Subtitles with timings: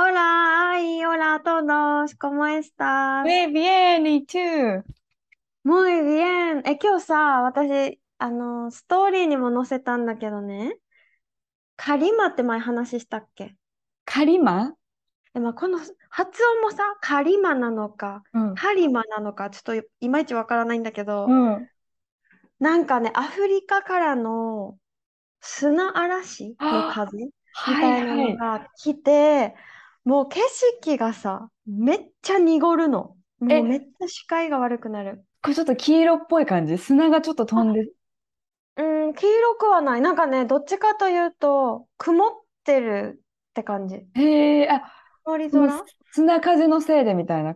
[0.00, 3.28] Hola, ay, hola a todos, ¿cómo estás?
[3.28, 4.38] Muy bien, ¿y tú?
[5.64, 6.62] Muy bien.
[6.66, 10.78] え、今日さ、私、あの、ストーリーにも載せたんだけどね、
[11.76, 13.56] カリマって前話したっけ
[14.04, 14.74] カリマ
[15.34, 15.78] え、まあ、この
[16.10, 18.54] 発音もさ、カリマなのか、うん。
[18.54, 21.70] ハリマなのか、ちょっといいまいちわからないんだけど、うん。
[22.58, 24.78] なんかね、アフリカからの
[25.40, 27.30] 砂嵐のあ風
[27.66, 28.14] みはたいな。
[28.14, 29.54] のが来て、
[30.08, 30.40] もう景
[30.82, 33.14] 色がさ、めっちゃ濁るの。
[33.40, 35.22] もえうめっちゃ視界が悪くなる。
[35.42, 36.78] これちょっと黄色っぽい感じ？
[36.78, 37.92] 砂がちょっと飛んで。
[38.76, 40.00] うん、黄色くはない。
[40.00, 42.30] なんかね、どっちかというと、曇っ
[42.64, 44.06] てるって感じ。
[44.14, 44.92] へえ、あ、
[45.24, 47.54] 曇りその空砂風のせいでみたいな。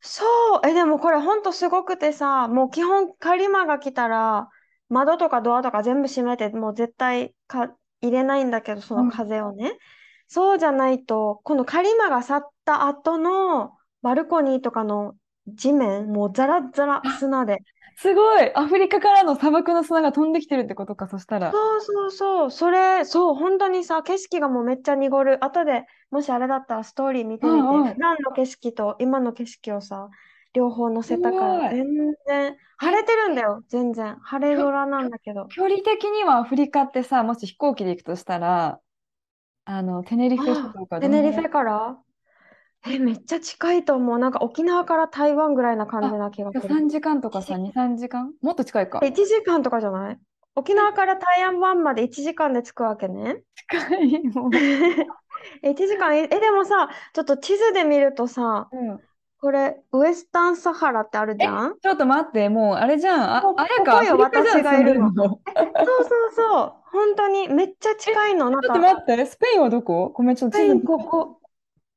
[0.00, 0.24] そ
[0.58, 4.48] う、え、でもこれほんとすごくてさ、もう基本カリマが来たら、
[4.88, 9.08] 窓とかドアとか全部閉めて、もう絶対か入れないんだけど、そうのん。
[9.08, 9.78] 風をね。
[10.28, 15.16] そうじゃないと、このカリマが去った後のバルコニーとかの
[15.46, 17.58] 地面、もうザラッザラあ、砂で。
[17.96, 21.56] すごいアフリカからの砂漠の砂が飛んできてるってことか、そしたら。
[21.56, 25.44] そうそうそう、それ、そう、本当にさ、景色がもうめっちゃ濁る。
[25.44, 27.74] 後でもしあれだったらストーリー見うてみて。
[27.74, 27.94] んうん。
[27.94, 30.10] 普段の景色と今の景色をさ、
[30.52, 31.76] 両方載すせたから、ごい。
[31.76, 31.86] 全
[32.26, 34.16] 然、晴え、れてるんだよ、全然。
[34.20, 35.54] 晴れ空なんだけど。
[35.54, 38.80] 距離的にはアフリカってさ、もし飛行機で行くとしたら、
[39.66, 41.98] あの、テネリフェ諸ああ、島かテネリフェから？
[42.86, 44.18] え、めっちゃ近いと思う。
[44.18, 46.68] なんか沖縄から台湾ぐらいな感じあ、な気がする。
[46.68, 48.34] 3時間とか1さ、時2、3時間？
[48.42, 49.08] もっと近いか。
[49.08, 50.20] 1時間とかじゃない？
[50.54, 53.42] 沖え、縄から台湾まで1時間で着くわけね。
[53.68, 54.52] 近い、もう。
[55.62, 59.08] 1時間、え、えでもさ、ちょっと地図で見るとさ、うん。
[59.44, 61.74] これ、ウエスタンサハラってあるじえ、ゃん？
[61.78, 63.36] ちょっと待って、もうあれじゃん。
[63.36, 65.12] あ、こ、あやかアここよ、私が住んでいるの。
[65.14, 66.72] そうそうそう。
[66.90, 68.50] 本当に、めっちゃえ、近いの。
[68.50, 70.10] ちょっとか、待って、スペインはどこ？
[70.14, 70.86] ごめん、ちょっとスペイン、地図。
[70.86, 71.40] ここ。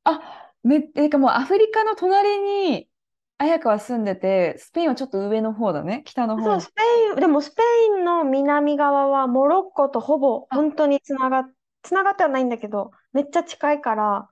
[0.03, 2.89] あ、め、えかもうアフリカの隣に、
[3.37, 6.01] 綾香は住んでて、スペインはちょっと上の方だね。
[6.05, 6.61] 北の方そう、に。
[6.61, 6.81] スペ
[7.11, 11.53] イン、でもスペインの南側はモロッコとほぼあ、本当につながっ、
[11.83, 14.29] つながってはないんだけど、めっちゃ近いから、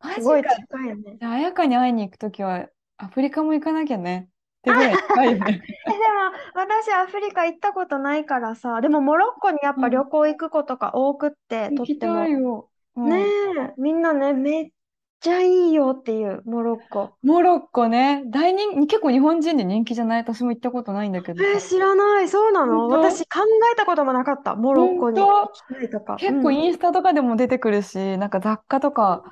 [0.00, 0.48] マジすごいか。
[0.48, 1.20] 近いよね。
[1.20, 4.28] あ、綾香に会いに行くときは、アフリカも行かなきゃね。
[4.60, 5.62] ってぐらい近いよね。
[5.88, 9.80] え、でも私アフリカ行ったことないからさ、でもモロッコにやっうん。
[9.80, 12.26] ぱ旅行行くことが多くって、行きとっても。
[12.26, 12.70] たいよ。
[12.96, 13.34] うねん。
[13.58, 14.72] え、みんなね、めっ
[15.20, 17.18] ちゃいいよっていう、モロッコ。
[17.22, 18.24] モロッコね。
[18.26, 20.20] 大人、結構日本人で人気じゃない？
[20.22, 21.60] 私も行ったことないんだけどえー、さ。
[21.60, 22.28] 知らない。
[22.28, 23.40] そうな本の私当考
[23.72, 24.54] えたこともなかった。
[24.56, 25.50] モロッ本コに行当？
[25.52, 26.24] きたいとか。
[26.26, 26.52] う結構ん。
[26.52, 29.24] インスタとかでも出てくるし、なんか雑貨とか、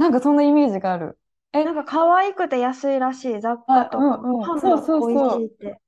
[0.00, 1.18] なんかそんなイメージがある。
[1.52, 3.40] え、なんか可愛くて安いらしい。
[3.40, 4.18] 雑貨あ、とか。
[4.22, 4.50] うんうん。
[4.50, 5.42] ご飯そうそうそう。
[5.42, 5.80] いって。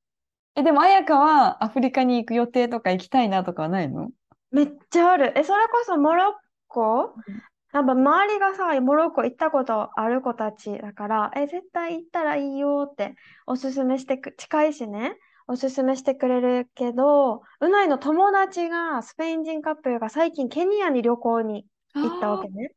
[0.57, 4.11] え、でも、彩香はアフリカに行く予定とか行きたいなとかはないの？
[4.51, 5.33] めっちゃある。
[5.37, 6.35] え、それこそモロッ
[6.69, 7.15] コ？
[7.27, 13.15] うんやっぱ周りがさ、モロッコ行ったことある子たちだから、え、絶対行ったらいいよって
[13.47, 15.17] おすすめしてく、近いしね、
[15.49, 21.67] おすすめしてくれるけど、うないの友達が、スペイン人カップルが最近ケニアに旅行に
[22.03, 22.75] 行ったわあけね。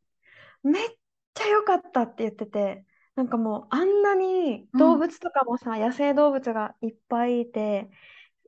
[0.64, 0.90] めっ
[1.36, 2.86] ちゃ良かったって言ってて、
[3.16, 4.70] なんかもうあんなに。
[4.78, 7.90] 動物とかもさ、野生動物がいっぱいいて、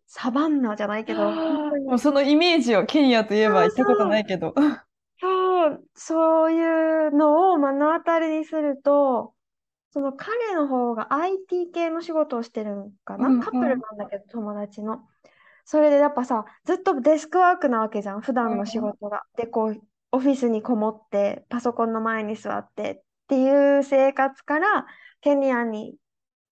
[0.07, 1.33] サバンナじゃないけど、
[1.89, 4.53] もうに、そのイメージをケニアといえば行ったことないけど。
[5.19, 9.35] そう、そういうのを目の当たりにすると、
[9.91, 13.81] その彼の方が IT 系の仕事をしてるんかうなんカップルうん。
[13.81, 15.07] なんだけど、友達の。
[15.65, 19.23] それでやっぱさ、ずっとデスクワークなわけじゃん、普う段の仕ん事が。
[19.37, 19.81] で、こう、
[20.11, 24.85] オフィスにこもって、パソコンの前に座ってっていう生活から、
[25.21, 25.97] ケニアに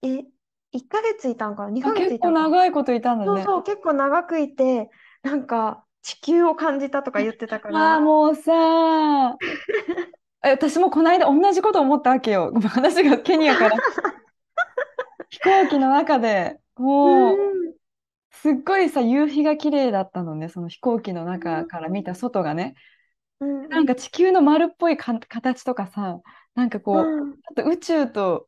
[0.02, 0.24] い
[0.72, 2.52] 1ヶ月いたんかな、2あ、ヶ月結構いたんかな？
[2.52, 3.32] 長いこといたんだね。
[3.34, 4.90] そうそう、結構長くいて、
[5.24, 9.40] なんか地球を感じたとか言ってたか ああ、ら、もうさ、
[10.44, 12.54] え私もこの間同じこと思ったわけよ。
[12.70, 13.80] 話がケニアから
[15.30, 16.60] 飛行機の中で
[17.04, 17.76] うもう、ん、
[18.32, 20.50] すっごいさ、夕日が綺麗だったのね。
[20.50, 22.76] その飛行機のう中から見た外がね。
[23.42, 26.22] ん、うん、なんか地球の丸っぽいか形とかさ、
[26.54, 27.34] なんかこう、うん。
[27.56, 28.48] と宇宙と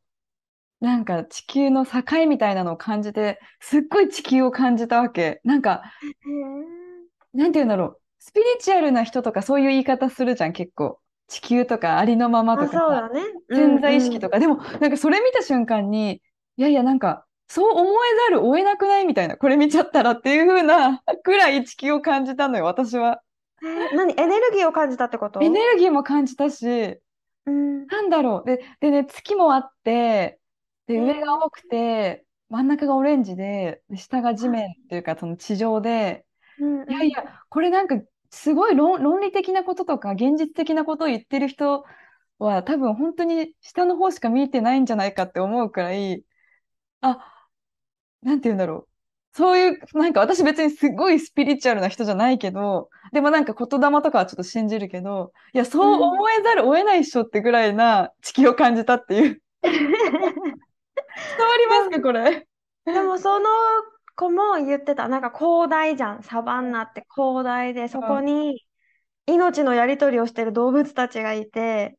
[0.80, 5.40] なんか地球の境みたいなのを感じて、すっごい地球を感じたわけ。
[5.44, 5.82] なんか、
[7.34, 8.00] なんて言うんだろう。
[8.20, 11.00] スピリチュアルな人とかそういう言い方するじゃん、結構。
[11.26, 13.10] 地球とかありのままとあ、か。
[13.50, 14.34] 潜在意識とか。
[14.34, 14.38] か。
[14.38, 16.22] でも、なんかそれ見た瞬間に、
[16.56, 23.20] いやいや、なんか、そう思えざるを得なくないみたいな、これ見ちゃったらっていう風なくらい地球を感じたのよ、私は。
[23.62, 25.40] え ー何エネルギーを感じたってこと？
[25.40, 27.00] エネルギーも感じたし、
[27.46, 27.88] うん。
[27.88, 28.46] なんだろう。
[28.46, 30.40] で、でね、月もあって、
[30.86, 36.26] で、うん上が青くて、真ん中がオレンジで、で下が地面っていうか、その地上で、
[36.58, 37.96] うんうんいやいや、これなんか、
[38.30, 41.84] すごい論、論理的なこととか、現実的なことを言ってる人
[42.38, 46.24] は、多分本当に下の方しか見えてないんじゃないかって思うくらい、
[47.02, 47.48] あ、
[48.22, 48.87] なんて言うんだろう。
[49.38, 59.40] そういう、なんか私別にすごいスピリチュアルな人じゃないけど、でもなんか言霊とかはちょっと信じるけど、いや、そう思えざるを得ないっしょってぐらいな地球を感じたっていう。
[59.62, 62.48] 伝わりますか、これ？
[62.84, 63.46] でもその
[64.16, 65.06] 子も言ってた。
[65.06, 66.24] なんか広大じゃん。
[66.24, 68.64] サバンナって広大で、そこに
[69.26, 71.96] 命のやり取りをしてる動物たちがいて、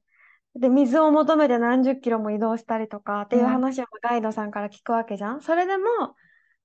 [0.56, 5.42] で、水を求めて何十キロも移動したりとかっていううん話をガイドさんから聞くわけじゃん。
[5.42, 5.86] それでも、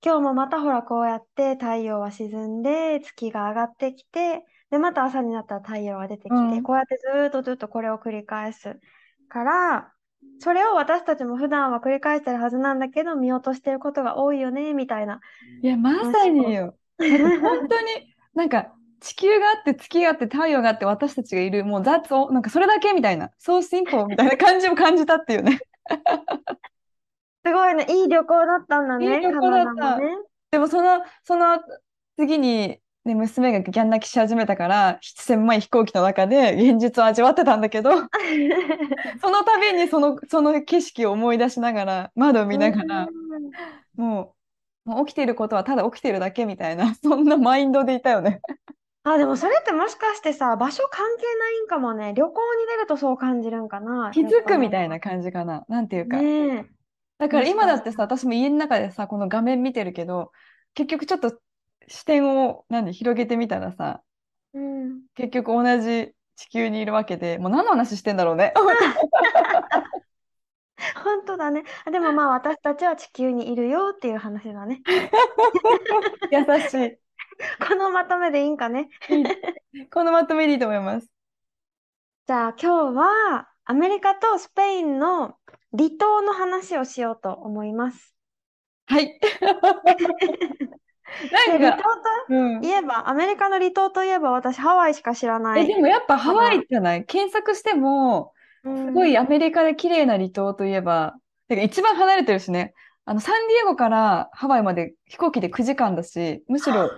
[0.05, 8.77] 今日もまたほらこうやって太陽は沈んで、月が上がってきて、で、また朝になったら太陽が出てきて、うんこうやってずーっとずっとこれを繰り返す
[9.29, 9.91] から、
[10.37, 15.21] それを私たちも普段は繰り返してるはずなんだけど、見落としてることが多いよね、みたいな。
[15.63, 16.75] いや、まさによ。
[16.99, 25.59] 本当に、なんか、地球があって、月があって、太陽があって、私たちがいる、もう、that's all なんかそれだけみたいな、そう simple みたいな感じを感じたっていうね。
[27.45, 30.17] すごいね、いい旅行だったんだね、いい旅行だったカナダもね。
[30.51, 31.59] でも、その、その
[32.17, 37.91] 次に、ね、娘がギャン泣きし始めたから、千枚飛行機の中で現実を味わってたんだけど、
[39.21, 43.07] その度にその、その景色を思い出しながら、窓を見ながら、
[43.95, 44.33] も
[44.85, 48.41] う、もう起きていることはただ起きているだけみたいな、 そんなマインドでいたよね。
[49.03, 52.13] あ、でもそれってもしかしてさ、場所関係ないんかもね。
[52.15, 54.09] 旅行に出るとそう感じるんかな。
[54.11, 54.95] 気づくみたいな。
[54.95, 55.63] な感じかな。
[55.69, 56.17] なんていうか。
[56.17, 56.65] ね
[57.17, 60.31] だから今だってさ、私も家の中でさ、この画面見てるけど、
[60.73, 61.39] 結局ちょっと
[61.87, 64.01] 視点を何、広げてみたらさ、
[64.53, 64.57] え。
[64.57, 65.01] うん。
[65.15, 68.53] 結局同じ地球にいるわけで、もう何の話してんだろうね。
[71.03, 71.63] 本当だね。
[71.85, 74.81] あでもまあ私たちは地球にいるよっていう話だね。
[76.31, 76.97] 優しい。
[77.67, 78.89] このまとめでいいんかね。
[79.91, 81.09] このまとめでいいと思います。
[82.27, 85.35] じゃあ今日はアメリカとスペインの
[85.77, 88.15] 離島の話をしようと思います。
[88.87, 89.19] はい。
[89.19, 89.19] で、
[91.31, 92.65] なんか、離島とうん。
[92.65, 95.67] いえば、アメリカの離島といえば私ハワイしか知らなえ、い。
[95.67, 97.05] でもやっぱハワイじゃない？
[97.05, 98.33] 検索しても、
[98.63, 101.15] うんすごいアメリカで綺麗な離島といえば、
[101.47, 102.73] てか一番離れてるしね。
[103.05, 106.89] あの、サンディエゴからハワイまで飛行機で9時間だし、むしろ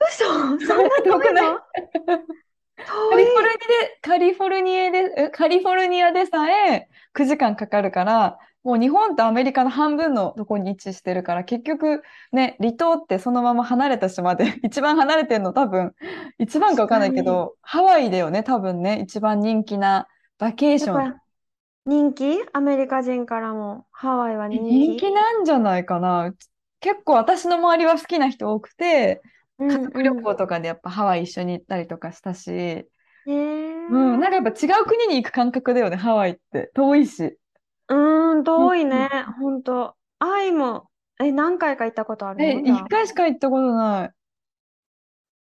[0.00, 0.24] 嘘
[0.66, 1.60] そんな遠くないの？
[2.86, 15.94] カリフォルニアで、カリフォルニアで、えカリフォルニアでさえ9時間かかるから、もう日本とアメリカの半分のとこに位置してるから、結局ね、離島ってそのまま離れた島で、 一番離れてるの多分、
[16.38, 21.16] 一番かわかんないけど、ハワイだよね、多分ね、一番人気なバケーション。
[21.86, 22.38] 人気？
[22.52, 23.86] アメリカ人からも。
[23.90, 26.32] ハワイは人人気気なんじゃないかな。
[26.80, 32.50] 結構私の周りは好きな人多くて、うん家族旅行とかでやっぱハワイ一緒に行ったりとかしたし、
[33.26, 33.34] へー
[33.88, 36.70] うん、なんかやっぱ違う国に行く感覚だよね、ハワイって。
[36.74, 37.38] 遠いし。
[37.88, 39.32] うーん、遠いねうん。
[39.40, 39.96] ほんと。
[40.18, 44.14] 愛も、え、何回か行ったことあるえ、のじゃあ一回しか行ったことない。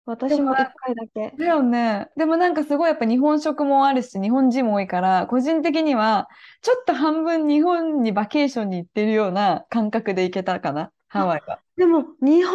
[0.05, 1.37] 私も一回だけ。
[1.39, 2.09] だよね。
[2.17, 6.29] でもなんかすごいやっぱ日本食もあるし、日本人も多いから、個人的には、
[6.63, 11.61] ちょっと半分日本にバケーションに行ってるような感覚で行けたかな、ハワイは。
[11.77, 12.55] でも、日本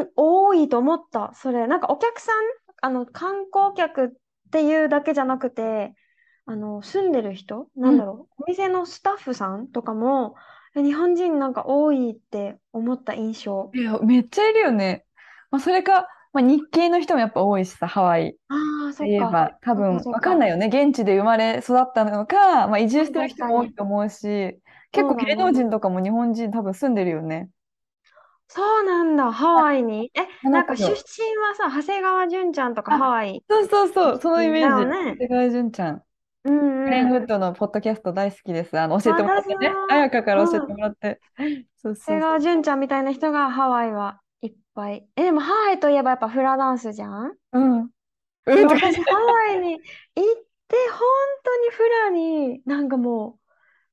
[0.00, 1.32] 人多いと思った。
[1.34, 2.34] それ、なんかお客さん、
[2.82, 4.10] あの、観光客っ
[4.50, 5.94] ていうだけじゃなくて、
[6.46, 10.34] あの、住んでる人、なんだろう、お店のスタッフさんとかも、
[10.74, 13.74] え日本人なんか多いって思った印象。
[13.74, 15.06] いや、めっちゃいるよね。
[15.50, 18.54] まあ、それか、まあ、日系の人もやっぱ多いしさ、ハワイあ
[18.90, 19.10] あ、そとっか。
[19.10, 20.66] いえば、多分わかんないよね。
[20.68, 24.60] 現地で生まれ育ったのか、まあ、移住してる人も多いと思うし、
[24.92, 27.50] 結構芸能人とかも日本人多分住んでるよね。
[28.52, 30.10] そうなんだ、ハワイに？
[30.14, 30.90] え、あなんか出身
[31.36, 33.44] はさ、長谷川潤ちゃんとかあハワイ。
[33.48, 34.86] そうそうそう、そのイメージ。
[34.86, 36.02] だよね長谷川潤ちゃん。
[36.42, 37.20] うんグレンうん。
[37.20, 38.76] フッドのポッドキャスト大好きです。
[38.78, 39.72] あの、教えてもらってね。
[39.88, 41.20] 彩香から教えてもらって。
[41.38, 41.94] そうそうそう。
[41.94, 45.06] 長谷川潤ちゃんみたいな人がハワイはいっぱい。
[45.16, 47.32] え、でもハワイといえばやっぱフラダンスじゃん？
[47.52, 47.78] うん。
[47.80, 47.90] うん
[48.46, 49.80] でとか私ハワイに行っ
[50.66, 51.00] て本
[51.44, 53.39] 当にフラになんかもう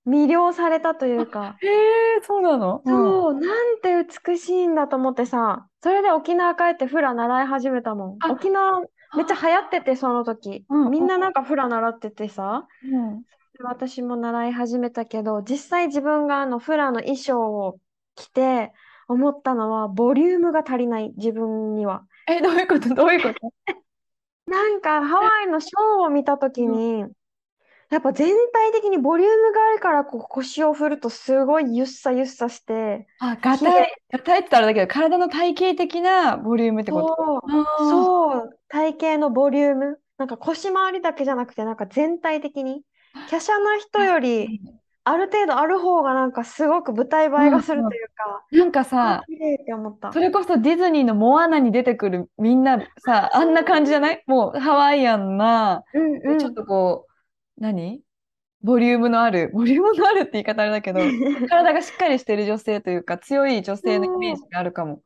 [0.08, 2.82] 魅了されたというか、へえ、そうなの？
[2.86, 2.96] うん。
[2.96, 3.90] そう、なんて
[4.26, 8.18] 美しいんだと思ってさ、それで沖縄帰ってフラ習い始めたもん。
[8.22, 10.66] あ沖縄めっちゃ流行ってて、その時。
[10.70, 13.24] うんみんななんかフラ習っててさ、うん。
[13.60, 17.80] 私も習い始めたけど、実際自分があのフラの衣装を
[18.16, 18.72] 着て
[19.08, 22.04] 思ったのは、ボリュームが足りない、自分には。
[22.28, 22.94] え、どういうこと？
[22.94, 23.54] どういうこと？
[24.46, 27.06] なんかハワイのショーを見た時に、
[27.90, 37.16] やっぱ全体的にボリュームがあるからこう腰を振るとすごいゆっさゆっさして、あ、ガタイ、ガタイって言ったらあれだけど、体の体型的なボリュームってこと？
[37.16, 40.00] そう、そう、体型のボリューム。
[40.18, 42.82] なんか腰回りだけじゃなくて、なんか全体的に。
[43.30, 44.62] 華奢な人より、
[45.04, 50.12] ある程度ある方がなんかすごく舞台映えがするというか、なんかあ、さ、綺麗って思った。
[50.12, 54.24] それこそディズニーのモアナに出てくるみんなさ、あんな感じじゃない？
[54.28, 56.40] もうハワイアンな、うんうん。
[56.40, 57.07] ちょっとこう、
[57.58, 58.02] 何？
[58.64, 61.00] ボリュームのある、ボリュームのあるって言い方あれだけど、
[61.48, 65.02] 体がしっかりしてる女性というか、強い女性のイメージがあるかも。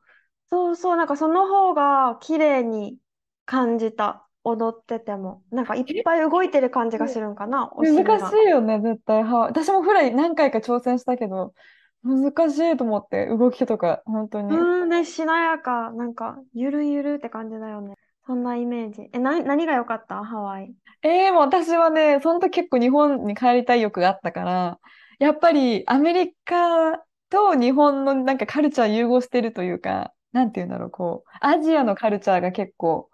[0.48, 2.98] そうそう、なんかその方が綺麗に
[3.44, 4.26] 感じた。
[4.44, 5.42] 踊ってても。
[5.50, 8.18] なんかいっぱい動いてる感じがするんかな、お尻が。
[8.18, 9.48] 難しいよね、絶対ハワイ。
[9.50, 11.54] 私もフライ何回か挑戦したけど、
[12.02, 14.52] 難しいと思って、動きとか、本当に。
[14.52, 15.92] うんね、しなやか。
[15.92, 17.94] なんか、ゆるゆるって感じだよね。
[18.32, 19.10] そんなイメージ。
[19.12, 20.24] え、な、何が良かった？
[20.24, 20.74] ハワイ。
[21.02, 24.78] ええもう私はね、その時結構日本に帰りたい欲があったから、
[25.18, 26.96] やっぱりアメリカ
[27.28, 33.10] と日本のなんかカルチャー融合してるというか、なんていうんだろう、こう、アジアのカルチャーが結構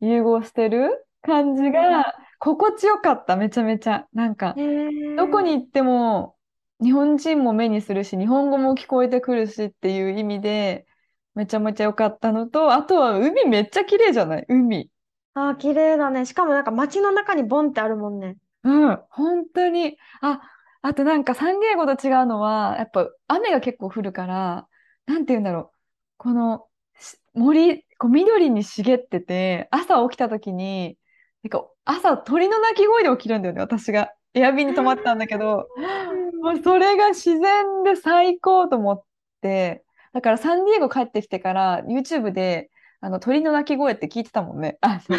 [0.00, 4.06] 融合してる感じが心地よかった、めちゃめちゃ。
[4.14, 6.36] なんか、へどこに行っても
[6.82, 10.86] 日本人も目にするし、日本語も聞こえてくるしっていう意味で、
[11.34, 14.46] めちゃめちゃ良かったのと、あとは海めっちゃ綺麗じゃない？
[14.48, 14.90] 海。
[15.34, 16.24] あー、綺麗だね。
[16.26, 18.36] しかもなんか街の中にボンってあるもんね。
[18.64, 19.98] うん、本当に。
[20.20, 20.40] あ、
[20.82, 24.68] あとなんかサンディエゴと違うのは、やっぱ雨が結構降るから、
[25.06, 25.78] なんて言うんだろう。
[26.18, 30.98] このし森、こう緑に茂ってて、朝起きた時に、
[31.42, 34.12] なんか朝鳥の鳴き声で起きるんだよね、私が。
[34.34, 35.70] エアビーに泊まったんだけど、
[36.42, 39.04] もうそれが自然で最高と思っ
[39.42, 44.78] て、だからサンディエゴ帰ってきてから YouTube であの鳥の鳴き声って聞いてたもんね。
[44.80, 45.18] あ、そう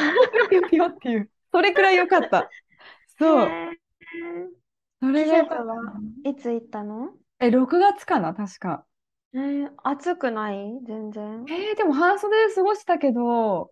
[0.70, 1.30] ピヨ っていう。
[1.52, 2.50] それくらい良かった。
[3.20, 3.46] そう。
[3.48, 3.78] へ
[5.02, 5.60] それ季が良かっ
[6.24, 7.12] いつ行ったの？
[7.40, 8.86] え、6月かな、確か。
[9.34, 10.80] えー、暑くない？
[10.86, 11.46] 全然。
[11.50, 13.72] えーでも半袖で過ごしたけど、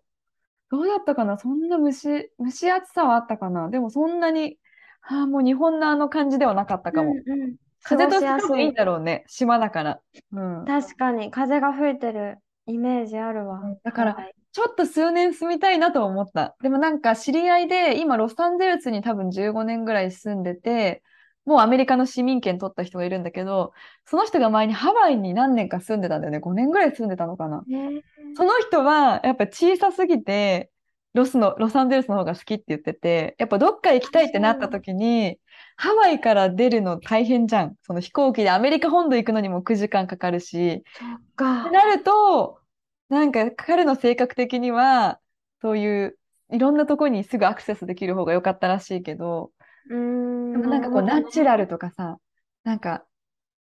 [0.70, 1.38] どうだったかな？
[1.38, 3.70] そんな蒸し、蒸し暑さはあったかな？
[3.70, 4.58] でもそんなに、
[5.02, 7.12] あーもう日本のあの感じではなかったかも。
[7.12, 7.56] うんうん。
[7.82, 9.24] 風と過ごしやすいいいんだろうね。
[9.28, 10.00] 島だから。
[10.32, 10.64] うん。
[10.64, 13.60] 確かに風が吹いてるイメージあるわ。
[13.60, 16.54] うんだからはいちょっと数年住みたいなと思った。
[16.60, 21.02] でもなんか知り合いで、今ロサンゼルスに多分15年ぐらい住んでて、
[21.46, 23.72] もうアメリカの市民権取った人がいるんだけど、
[24.04, 26.38] その人が前にハワイに何年か住んでたんだよね。
[26.38, 27.64] 5年ぐらい住んでたのかな。
[27.70, 28.02] えー
[28.34, 30.70] その人はやっぱ小さすぎて、
[31.14, 35.38] ロスの、ロサンゼルスの方が好きって言ってて、やっぱどっか行きたいってなった時に、
[35.76, 37.76] ハワイから出るの大変じゃん。
[37.82, 41.70] その飛行機でアメリカ本土行くのにも9時間かかるし、そっっかて。
[41.70, 42.60] なると、
[43.08, 45.20] なんか彼の性格的には、
[45.62, 46.18] そういう
[46.50, 49.52] いろんなとこにすぐアクセスできる方が良かったらしいけど、
[49.90, 50.52] うーん。
[50.52, 52.18] でもなんかこうナチュラルとかさ、
[52.64, 53.06] なんか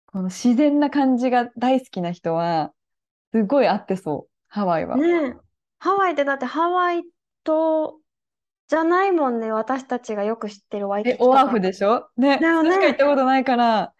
[0.08, 2.74] この自然な感じが大好きな人は、
[3.34, 4.98] すごい合ってそう、ハワイは。
[4.98, 5.38] ねえ。
[5.80, 7.04] ハワイってだってハワイ
[7.44, 8.00] 島
[8.68, 9.52] じゃないもんね。
[9.52, 11.30] 私たちがよく知ってるワイキえ、キとか。
[11.32, 12.10] オアフでしょ？
[12.18, 13.94] ね、だよねしか行ったことないから、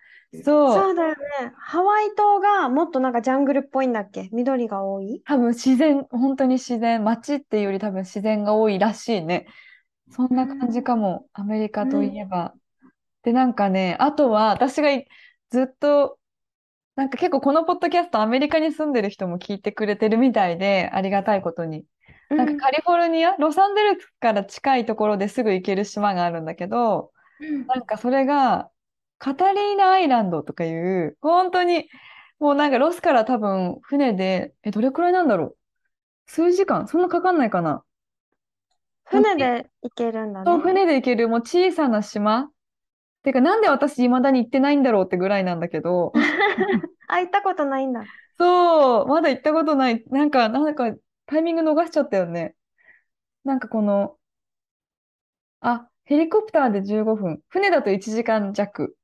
[0.44, 1.16] そう、そうだよね。
[1.58, 4.30] ハワイ島がもっとなんかジャングルっぽいんだっけ？
[4.32, 5.22] 緑が多い？
[5.26, 9.46] 多分自然、本当に自然、街っていうより多分自然が多いらしいね。
[10.12, 12.54] そんな感じかも、アメリカといえば。
[13.24, 15.08] で、なんかね、あとは私がい
[15.50, 16.18] ずっと、
[16.96, 21.86] なんか結構このポッドキャストアメリカに住んでる人も聞いてくれてるみたいで、ありがたいことに。
[22.30, 27.66] なんかカリフォルニア、ロサンゼルスから近いところですぐ行ける島があるんだけど、うん。
[27.68, 28.72] なんかそれが、
[29.20, 31.90] カタリーナアイランドとかいう、本当に、
[32.40, 35.58] もうなんかロスから多分船で、え、どれくらいなんだろう？
[36.28, 36.88] 数時間？
[36.88, 37.84] そんなかかんないかな？
[39.06, 40.64] 船で行けるんだそう、ね。
[40.64, 42.50] 船で行けるもう小さな島。
[43.24, 46.14] てか、なんで私未だに行ってないんだろうってぐらいなんだけど、
[47.08, 48.08] あ、行ったことないんだ。
[48.38, 50.04] そう、まだ行ったことない。
[50.10, 50.94] なんか、なんか、
[51.28, 52.56] タイミング逃しちゃったよね。
[53.46, 54.18] なんかこの、
[55.62, 58.96] あ、ヘリコプターで15分、船だと1時間弱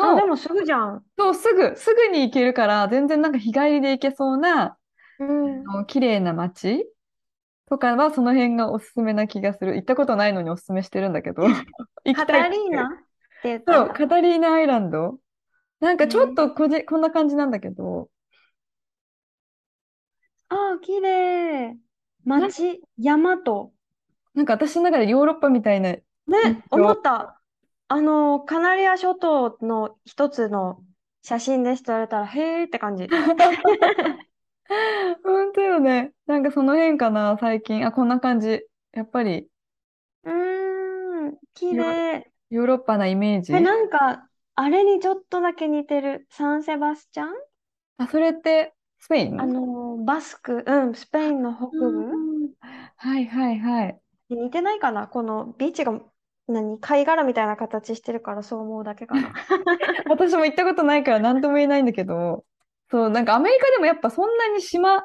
[0.00, 1.04] あ、での、もすぐじゃん。
[1.18, 4.78] そう、すぐ、すぐに行けるから、全然なんか日帰りで行けそうな、
[5.18, 5.74] うん。
[5.74, 6.86] あの綺麗な街
[7.66, 9.76] とかは、その辺がおすすめな気がする。
[9.76, 11.44] 行ったことないのにおすすめしてるんだけど、
[12.04, 12.88] 行きカたいっていうタリーナっ
[13.42, 13.92] て言ったそう、ら。
[13.92, 15.18] カタリーナアイランド。
[15.80, 18.10] なんかちょっとこじ、こんな感じなんだけど、
[20.50, 21.76] あ、綺麗。
[22.24, 23.72] 町、山と
[24.34, 26.92] なんか私の中でヨーロッパみたいな印ね、思象。
[26.92, 27.40] った。
[27.88, 30.82] あの、カナリア諸島の一つの
[31.22, 33.08] 写真ですと言われたら、へーって感じ。
[35.24, 36.12] 本当よね。
[36.26, 37.86] なんかその辺かな、最近。
[37.86, 38.62] あ、こんな感じ。
[38.92, 39.48] やっぱり
[40.24, 42.30] うーん、綺ヨ麗。
[42.50, 43.54] ヨーロッパなイメージ？
[43.54, 46.26] え、なんか、あれにちょっとだけ似てる。
[46.30, 47.28] サンセバスチャン？
[47.98, 49.40] あ、それってスペイン？
[49.40, 51.86] あの、バスク、うん、スペインの北部？
[51.86, 52.00] う
[52.46, 52.50] ん
[52.96, 53.98] はいはいはい。
[54.28, 55.06] に似てないかな？
[55.06, 56.00] このビーチが、
[56.48, 56.78] 何？
[56.80, 59.32] 貝殻みたいな形してるからそう思うだけかな。
[60.08, 62.44] 私も行ったことないから何とも言えないんだけど、
[62.90, 65.04] そう、なんかアメリカでもやっぱそんなに島、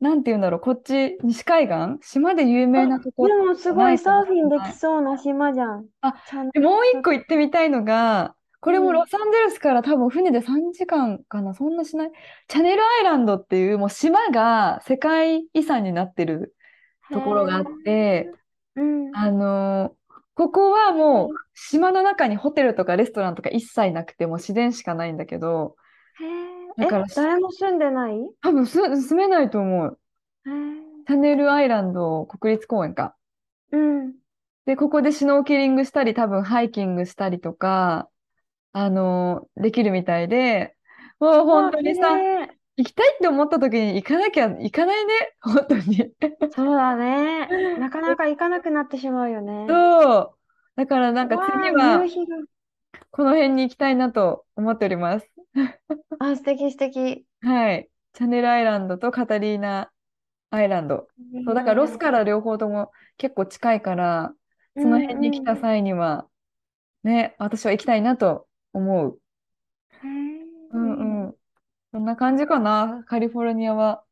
[0.00, 4.80] なんて言うんだろう、こっち西海岸島で有名なとこでもすごいサーフィンできす。
[4.80, 5.86] そうな島じゃん。
[6.02, 6.14] あ
[6.52, 12.10] でもう一個行ってみたいのが、これもうんロサンゼルスから多分船で3時間かな、そんなしない。
[12.48, 16.54] チャネルアイランドっていうもう島が世界遺産になってる
[17.12, 18.30] ところがあって、
[18.76, 19.16] うん。
[19.16, 19.92] あのー
[20.36, 25.76] ここはもう島の中にホテルとかレストランとか一切なくてもう自然しかないんだけど。
[26.76, 28.16] だからえ、誰も住んでない？
[28.16, 29.98] へ多分す住めないと思う。
[30.46, 30.50] え。
[31.06, 33.14] チャネルアイランド国立公園か。
[33.70, 34.14] うん。
[34.66, 38.08] で、ここでシュノーケリングしたり、多分ハイキングしたりとか、
[38.74, 40.76] あのーできるみたいで、
[41.20, 42.10] もう本当にさ、
[42.76, 46.12] 行きたいって思った時に行かなきゃ行かないね、 本当に。
[46.54, 47.46] そうだね。
[47.78, 49.66] なかなか行かなくなってしまうよね。
[49.68, 50.38] そう。
[50.76, 52.04] だからなんかわ次あ、は。
[53.12, 55.30] この辺に行きたいなと思っております。
[56.18, 57.26] あ、素敵素敵。
[57.42, 57.90] はい。
[58.12, 59.92] チャネルアイランドとカタリーナ
[60.50, 61.08] アイランド。
[61.46, 64.34] そう、だからロスから両方とも結構近いから、
[64.76, 66.28] その辺に来た際には、
[67.04, 69.20] ね、私は行きたいなと思う。
[70.02, 70.06] う
[70.72, 71.36] うんうん。
[71.92, 74.04] そんな感じかな、カリフォルニアは。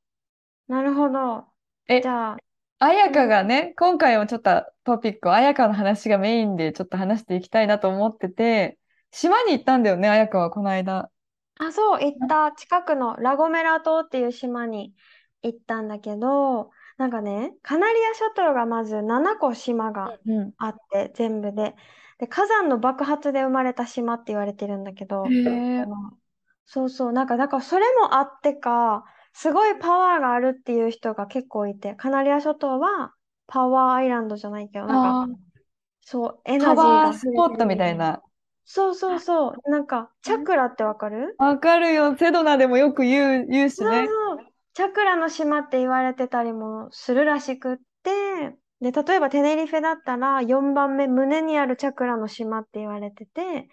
[0.69, 1.47] なるほど。
[1.89, 2.39] えじ、ゃあ、
[2.79, 8.79] あやかがね、今回はちょっとトピックをあやかの話がメインでちょっと話していきたいなと思ってて、
[9.11, 11.11] 島に行ったんだよね、あやかはこの間。
[11.59, 14.95] あ、そう、行った近くのラゴメラ島っていう島に
[15.43, 20.53] 行ったんだけど、なんかね、カナリア諸島がまず7個島がうん。
[20.57, 21.75] あって、全部で。
[22.23, 25.49] で、火山の爆発で生まれた島って言われてるんだけど、へ
[25.81, 25.87] えあ。
[25.87, 26.19] の
[26.67, 29.05] そうそう、なんか、だからそれもあってか、
[29.35, 33.15] すごいパワーがあるっていう人が結構いて、カナリア諸島は
[33.49, 35.53] パワーアイランドじゃないけど、なんか、あ
[36.03, 37.97] そう、エナジーがースポットみたいな。
[37.97, 38.23] な。
[38.65, 41.39] そうそうそう、なんか、チャクラってわかる？
[41.39, 42.17] わかるよ。
[42.17, 44.09] セドナでもよく言う、言うしそうね。
[44.39, 53.69] そう、チャクラの島って言われてたりもするらしくって、で、例えばテネリフェだったら4番目、胸にあるチャクラの島って言われてて、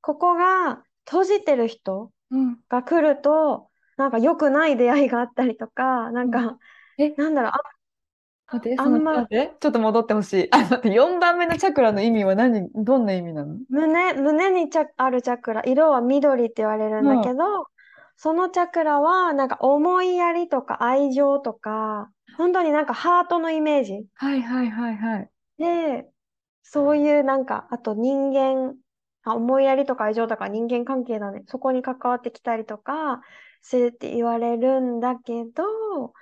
[0.00, 2.64] ここが閉じてる人うん。
[2.68, 6.58] が来ると、なんか良くない出会いがあったりとか、なんか、
[6.98, 9.26] え、なんだろう、あ、待って、あんま
[9.60, 10.48] ちょっと戻ってほしい。
[10.52, 13.58] あ、待って、4番目のチャクラの意味は何、どんな意味なの？
[13.68, 17.66] 胸、胸にチャあるチャクラ、色は緑って言われるんだけど、
[18.16, 24.06] そのチャクラは、なんか思いやりとか愛情とか、本当になんかハートのイメージ。
[24.14, 25.30] はいはいはいはい。
[25.58, 26.08] で、
[26.62, 28.74] そういうなんか、あと人間、
[29.22, 31.42] あ、思いやりとか愛情とか人間関係だね。
[31.46, 33.22] そこに関わってきたりとか
[33.62, 36.12] するって言われるんだけど、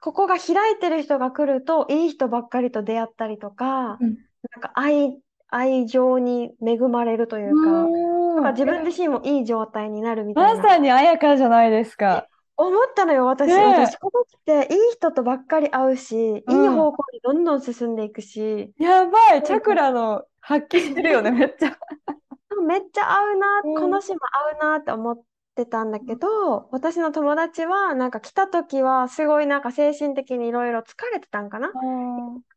[0.00, 4.16] ここが開いてる人が来ると、いい人ばっかりと出会ったりとか、うん
[4.54, 10.62] なんか愛、愛情に恵まれるというか、なんか自分自身もいい状態になるみたいな。
[10.62, 12.26] まさにあやかじゃないですか。
[12.56, 13.48] 思ったのよ、私。
[13.48, 21.78] ねえ私、ここ来て、いい人とばっかり会うし、いいうん方向にどんどん進んでいくし、やばい、チャクラの発揮してるよね、めっちゃ。
[22.66, 25.22] めっちゃ合うな、うんこの島合うなって思っ
[25.64, 31.70] てたんだけど、私の友達は、なんか来た時は、すごいなんか精神的にいろいろ疲れてたんかな？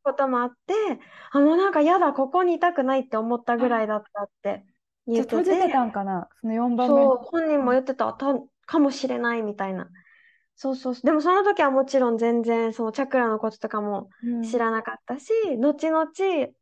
[0.04, 0.74] こともあって、
[1.32, 4.66] あ、もうなんかやだ、ここにいたくないって思ったぐらいだったって
[5.08, 7.24] 言ってて、閉じてたんかな、その4番目そう、の。
[7.24, 8.34] 本人も言ってた、た、
[8.66, 9.90] かもしれないみたいな。
[10.56, 11.04] そうそうそう。
[11.04, 16.06] でもその時はもちろん全然そのチャクラのこととかもうん知らなかったし、後々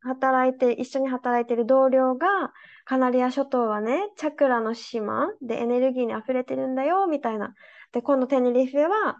[0.00, 2.52] 働いて、一緒に働いてる同僚が、
[2.84, 7.54] カナリア諸島はね、チャクラの島でエネルギーに溢れてるんだよ、みたいな。
[7.92, 9.16] で、今度テネリフェは、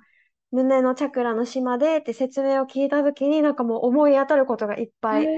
[0.51, 5.33] 胸のチャクラの島でって説明を聞いた時になんかもう思い当たることがいっぱい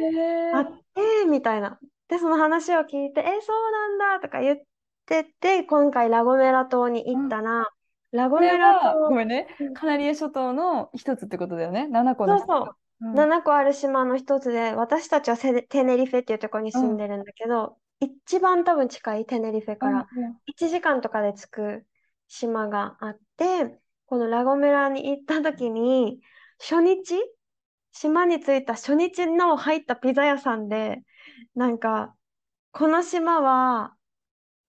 [0.51, 0.65] あっ
[0.95, 1.79] て、みたいな。
[2.09, 4.59] で、その話を聞いて、え、そうなんだとか言っ
[5.07, 7.67] てて、今回ラゴメラ島に行ったら、
[8.13, 9.47] ラゴラは、ご島、めんね。
[9.61, 11.89] うん、カナリア諸島の一つってことだよね。
[11.91, 13.15] 7個のそうそう、うん。
[13.15, 20.07] 7個ある島の一つで、私たちはセテネリフェっていうところに住んでるんだけど、一番多分近いテネリフェから
[20.47, 21.87] 1時間とかで着く
[22.29, 26.21] 島があって、このラゴメラに行った時に、
[26.59, 27.15] 初日
[27.93, 31.03] 島に着いた初日の入ったピザ屋さんで、
[31.55, 32.15] なんか、
[32.73, 33.95] この島は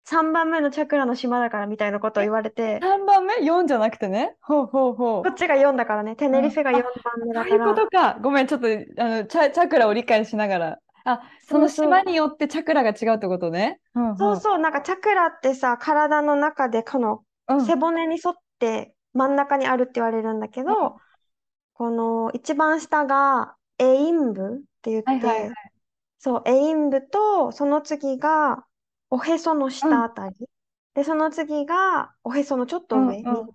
[0.08, 4.36] 3番目のチャクラの島だからみたいなことを言われて、3番目 ?4 じゃなくてね？
[4.40, 5.30] ほうほうほうこ。
[5.30, 6.84] っちが4だからね、テネリフェが4番
[7.26, 8.20] 目だそういうこから、とか。
[8.22, 10.78] ごめん、ちょっと、あの、チャ、チャクラを理解しながら。
[11.04, 13.80] あ、その島によってチャクラが違うってことね？
[13.94, 17.64] うんそうそう、なんかチャクラってさ、体の中でこのうん。
[17.64, 20.92] 背骨に沿って真ん中にあるって言われるんだけど、うん
[21.78, 25.54] この一番下がエイン部って言って、はいはいはい
[26.18, 28.64] そう、エイン部と、その次が
[29.10, 30.48] おへその下あたり。
[30.94, 33.46] で、その次がおへそのちょっと上、うんうん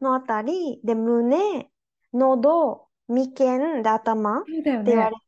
[0.00, 0.80] のあたり。
[0.82, 1.68] で、胸、
[2.14, 5.16] 喉、眉間で頭っそうだよねて言われ。
[5.16, 5.20] て。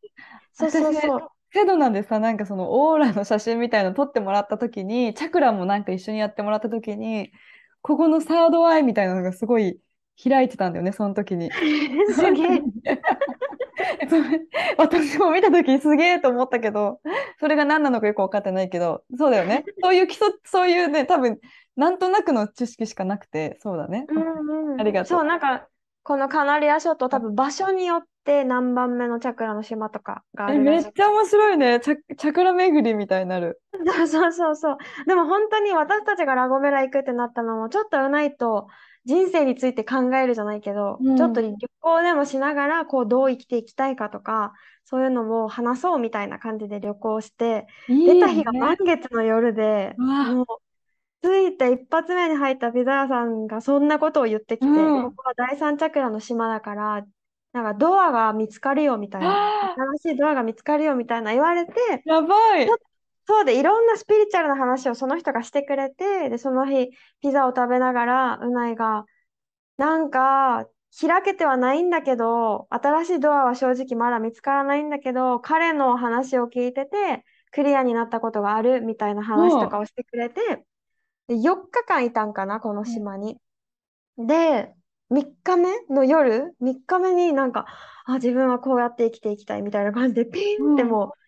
[0.55, 1.29] そうそうそう。
[1.53, 7.31] セドナでさ、なんかそのオーラの写真みたいの撮ってもらった時に、チャクラもなんか一緒にやってもらった時に、
[7.83, 9.79] ここのサードアイみたいなのがすごい
[10.23, 11.51] 開いてたんだよね、その時に。
[12.15, 12.63] すげえ。
[14.79, 17.01] 私も見た時にすげえと思ったけど、
[17.41, 19.65] それが何なのかよく分かってないけど、そうだよね。
[19.83, 21.39] そういう基礎、そういうね、多分、
[21.77, 24.07] なんとなくの知識しかなくて、そうだね。
[24.09, 24.81] うんうん。
[24.81, 25.69] ありがとうそう、なんか、
[26.03, 30.65] このカナリア諸島、多分場所によって何番目のチャクラの島とかがあえ、る。
[30.65, 31.81] めっちゃ面白いね。
[31.81, 33.61] チャ、チャクラ巡りみたいになる。
[34.09, 34.77] そうそうそう。
[35.07, 38.69] でも本当に私たちがラゴメラ行くってなったのも、ちょっとないと
[39.05, 41.17] 人生について考えるじゃないけど、うん。
[41.17, 44.53] ちょっと旅行でもしながら、こう、どう生きていきたいかとか、
[44.85, 47.67] そういうのを話そうみたいな感じで旅行して、
[48.05, 50.47] 出た日がね満月の夜で、もう、
[51.23, 55.11] 着いて一発目に入ったピザ屋さんがそんなことを言ってきて、うん。
[55.11, 57.07] ここは第三チャクラの島だから、
[57.53, 61.73] なんかドアが見つかるよみたいな、あ新しいドアが見つかるよみたいな言われて、
[62.05, 62.79] やばい。
[63.33, 66.91] そうで、いろんなスピリチュアルな話をその人がしてくれて、で、その日、
[67.23, 69.07] ピザを食べながら、うないが、
[69.79, 70.67] なんか、
[71.01, 80.67] 開けてはないんだけど、新しいドアは正直まだ見つからないんだけど、彼の話を聞いてて、クリアになったことがあるみたいな話とかをしてくれて、
[81.27, 83.39] で、4日間いたんかな、この島に。
[84.19, 84.75] で、
[85.09, 87.65] 3日目の夜、3日目になんか、
[88.05, 91.22] あ、自分はこうやって生きていきたいみたいな感じで、ピンってもう、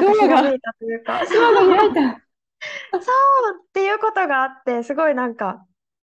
[0.00, 2.20] なんかいたというか、ドアが開いた。
[2.92, 3.02] そう
[3.60, 5.64] っていうことがあって、すごいなんか、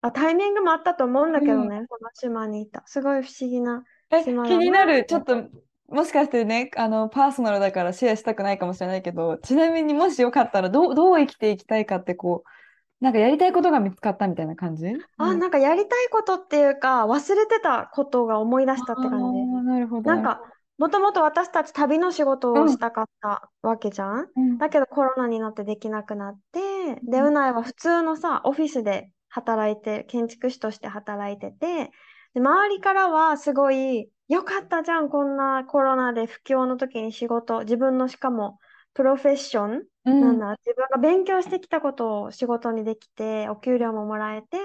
[0.02, 2.84] あ、タイミングもあったと思うんだけどね、この島にいた。
[2.86, 5.06] すごい不思議なえ、島だ気になる。
[5.06, 5.44] ちょっと、
[5.88, 14.88] もしかしてね、あの、パーソナルだからシェアしたくないかもしれないけど、ちなみにもしよかったら、どう、どう生きていきたいかって、こう、なんかやりたいことが見つかったみたいな感じ？
[15.18, 19.40] あ、うんなんかやりたいことっていうか、忘れてたことが思い出したって感じ。
[19.66, 20.10] なるほど。
[20.10, 20.42] なんか、
[20.78, 24.28] もともと私たち旅の仕事をしたかったわけじゃん？
[24.36, 31.92] うん、だけどコロナになってできなくなって、で、うないは普通のさ、オフィスで働いて、建築士として働いてて、
[32.34, 38.60] で、周りからはすごい、よかったじゃん、こんなコロナで不況の時に仕事、自分のしかも、
[38.94, 40.20] プロフェッション、うん。
[40.22, 44.58] なんだ、自分が勉強してきたことを仕事にできて、お給料ももらえて、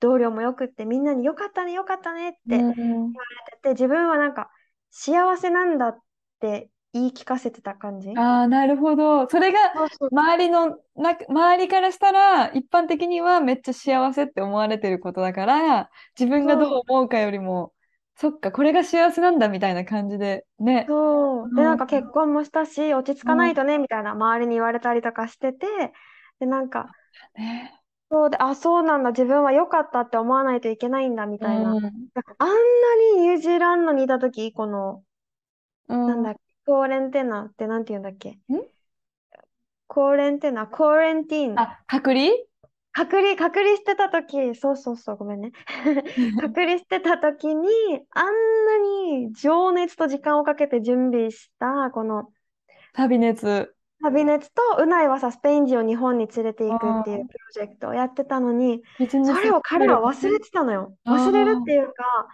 [0.00, 3.12] 同僚もよくって、みんなによかったね、よかったねってうん。
[3.62, 4.50] で、自分はなんか
[4.96, 5.98] 幸せなんだっ
[6.40, 8.10] て言い聞かせてた感じ？
[8.16, 9.28] ああ、なるほど。
[9.28, 17.72] それがそうそう周りのな周りからしたら一般的にはめっちゃ幸せって思われてることだから自分がどう思うかよりも
[18.16, 20.86] そっかこれが幸せなんだみたいな感じでね。
[20.86, 21.54] そう。
[21.54, 25.66] で、うんなんか結婚もしたし、落ち着かないとね、みたいな周りに言われたりとかしてて、
[26.40, 26.90] で、なんか、
[27.36, 27.72] ね
[28.14, 31.74] そうで、あ、そうなんだ、自分は良かったって思わないといけないんだ、みたいな。
[31.74, 31.82] うん
[32.14, 32.54] なんかあんな
[33.16, 35.02] にニュージーランドにいたとき、この、
[35.88, 38.30] うんなんだっけ、コーレンテナってなんて言うんだっけ？
[38.30, 38.38] ん？
[39.88, 41.58] コーレンテナ、コーレンティーン。
[41.58, 42.30] あ隔離？
[42.92, 45.50] 隔離、隔離してたとき、そうそうそう、ごめんね。
[46.40, 47.68] 隔離してたときに、
[48.10, 48.78] あんな
[49.18, 52.32] に情熱と時間をかけて準備した、この
[52.94, 53.74] 旅熱。
[54.02, 58.82] 旅熱と、うないはさ、スペイン人を日本に連れていくっていうプロジェクトをやってたのに、
[59.22, 60.96] それを彼は忘れてたのよ。
[61.06, 62.28] 忘れるっていうか、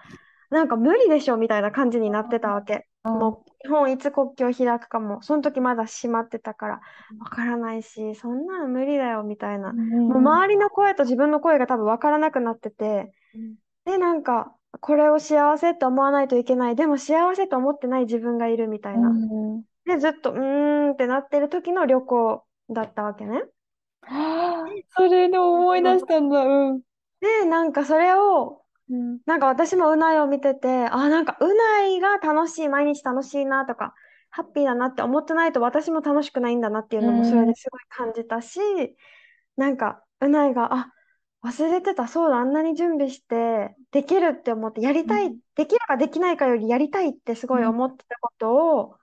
[0.51, 2.89] なんか無理でしょみたいな感じになってたわけ。
[3.05, 3.19] うん。
[3.19, 6.81] もう日本いつ国境開くかも、その時まだ閉まってたから、
[7.21, 9.73] わからないし、そんなの無理だよみたいな。
[9.73, 13.13] もう周りの声と自分の声が多分分からなくなってて、
[13.85, 16.77] で、なんか、これを幸せって思わないといけない。
[16.77, 19.11] でも幸せと思ってない自分がいるみたいな。
[19.87, 23.45] うんで、ずっと、うーんってなってる時の旅行だったわけね。
[24.03, 26.45] はあそれで思い出したんだ。
[26.45, 26.83] うん。
[27.21, 33.95] で、なんかそれを、うんなんか私もうないを見てて、あ、なんかうないが楽しい、毎日楽しいなとか、
[34.31, 38.61] ハッピーだなって思ってないと私も楽しくないんだなっていうのもそれですごい感じたし、
[39.57, 40.93] なんかうないが、あ、
[41.45, 42.09] 忘れてた。
[42.09, 48.97] そうだ、あんなに準備して、できるって思って、やりたい、うんできるかできないかよりやりたいってすごいうん思ってたことを、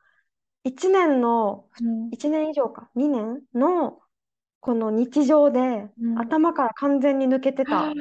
[0.68, 2.12] 1年の、うん。
[2.12, 4.02] 1年以上か、2年の、
[4.60, 5.60] この日常で、
[6.00, 6.20] うん。
[6.20, 7.94] 頭から完全に抜けてた。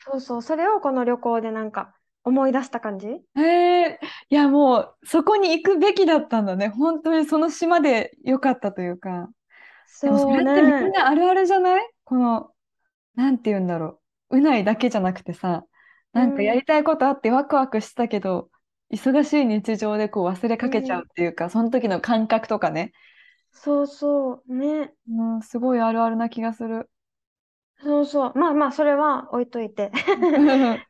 [0.00, 3.06] そうそう、それをこの旅行でなんか思い出した感じ？
[3.36, 6.68] へえ、いやもうそこに行くべきだったんだね。
[6.68, 9.30] 本当にその島でよかったというか。
[10.02, 10.92] でもそそうれってみんね。
[10.92, 11.90] なあるあるじゃない？
[12.04, 12.50] この、
[13.14, 14.38] なんて言うんだろう。
[14.38, 15.64] うないだけじゃなくてさ、
[16.12, 18.50] なんかやりたいことあってワクワクしたけど、
[18.90, 22.92] 忙しい日常でこう忘れかけちゃうっていうか、その時の感覚とかね。
[23.52, 24.94] そうそう、ね。
[25.08, 26.90] うん、すごいあるあるな気がする。
[27.80, 28.38] そうそう。
[28.38, 29.92] まあまあ、それは置いといて。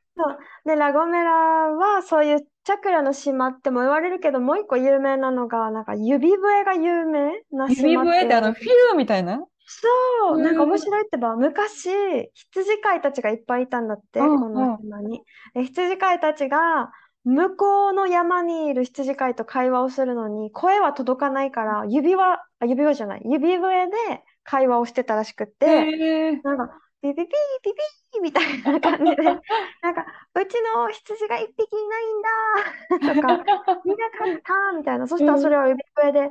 [0.64, 9.44] で、ラゴメラはそういうチャクラの島っても言われるけど、もう一個有名なのが、なんか指笛が有名な指島笛ってあの、フィルみたいな？
[9.66, 11.90] そう、なんかうん面白いってば、昔、
[12.34, 15.22] 羊飼いたちがいっぱいいたんだって、うんこの島に。
[15.54, 16.90] で羊飼いたちが、
[17.24, 23.96] 向こうの山にいる羊飼いと会話をするのに、声は届かないから、指輪、あ、指輪じゃない、指笛で
[24.44, 26.40] 会話をしてたらしくって。
[26.42, 27.26] なんか、ピピピー、
[27.62, 27.70] ピ
[28.12, 29.22] ピーみたいな感じで、
[29.82, 33.44] なんか、うちの羊が一匹いないんだとか、
[33.84, 35.06] 見なかったみたいな。
[35.06, 36.30] そしたらそれを指笛で、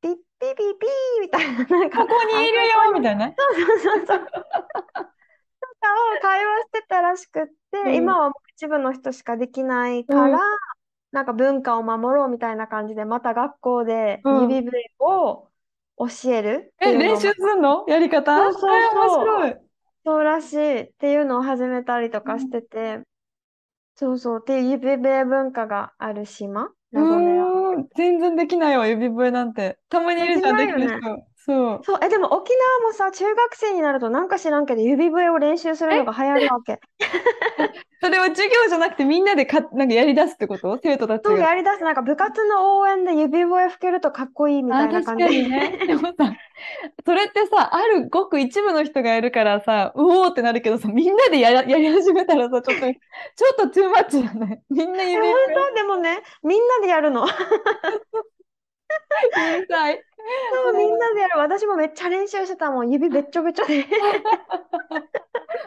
[0.00, 0.20] ピッピ
[0.54, 3.34] ピピーみたいな、なんか、ここにいるよみたいな。
[3.36, 4.18] そうそうそう。
[4.26, 4.28] とか
[6.16, 10.38] を会話してたらしくって、うん今はもう一部の人しかできないから、
[11.12, 14.50] なんか文化を守ろうみたいな感じで、また学校でうん。
[14.50, 15.50] 指笛を
[15.98, 17.84] 教えるえ、練習すんの？
[17.88, 18.50] やり方？
[18.50, 19.70] そうそうそう。
[20.04, 20.80] そうらしい。
[20.82, 23.00] っていうのを始めたりとかしてて、
[23.96, 24.40] そうそう。
[24.42, 27.50] っていう指笛文化がある島、ラゴメラ。
[27.74, 29.78] うーん、全然できないわ、指笛なんて。
[29.88, 30.98] たまにいるじゃん、できる人。
[31.46, 31.86] そう。
[31.86, 36.80] そう、え、でも沖縄もさ、中学生になるとなんか知らんけど指笛を練習するのが流行るわけ。
[38.02, 40.78] それは授業じゃなくてみんなでか、なんかやり出すってこと？
[40.82, 41.48] 生徒たちそうが。
[41.48, 45.24] やりだす、なんか部活の応援で指笛吹けるとかっこいいみたあ、いな確感じ。
[45.24, 45.80] かにね。
[45.86, 46.36] でもさ、
[47.04, 54.62] それってさ、あるごく一部の人がやるからさ、うおーってなるけどさ、みんなでやら、やり始めたらさ、ちょっと、 ちょっとトゥーマッチじゃない？
[54.70, 55.74] みんなえ、指本笛当？
[55.74, 57.26] でもね、みんなでやるの。
[59.36, 60.02] うるさい。
[60.52, 61.38] そう、みんなでやる。
[61.38, 62.90] 私もめっちゃ練習してたもん。
[62.90, 63.84] 指べっちょべちょで。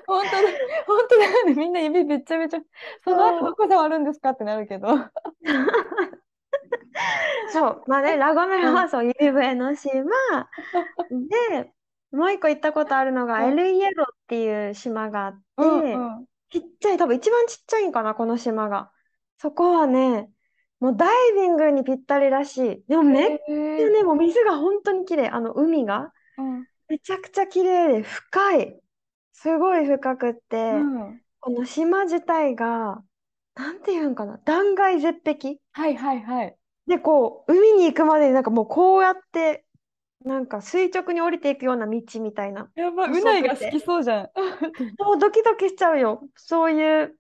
[0.06, 0.38] 本当だ、
[0.88, 1.54] 本当だよね。
[1.54, 2.60] みんな指べっちゃべちゃ。
[3.04, 4.88] その後どこ触るんですかってなるけど。
[7.54, 10.02] そう、まあね、ラゴメラはそう、指笛の島。
[11.10, 11.72] で、
[12.12, 16.26] もう一個行ったことあるのが、うんエルイエロっていう島があって、うんうん。
[16.50, 18.92] ちっちゃい、多分一番ちっちゃいんかな、この島が。
[19.38, 20.30] そこはね、
[20.80, 22.86] もうダイビングにぴったりらしい。
[22.88, 25.30] でもめっちへゃーね、もう水が本当に綺麗。
[25.30, 28.82] あの海がうんめちゃくちゃ綺麗で深い。
[29.34, 30.76] すごい深くって、う
[31.10, 33.04] んこの島自体が、
[33.56, 35.60] なんていうんかな、断崖絶壁。
[35.72, 36.60] はいはいはい。
[36.88, 39.66] で、こう、海に行くまでになんかもうこうやって、
[40.22, 42.72] なんか垂直に降りていくような道みたいな。
[42.76, 44.30] やばうないが好きそうじゃん。
[45.00, 46.30] そう、ドキドキしちゃうよ。
[46.36, 47.18] そういう、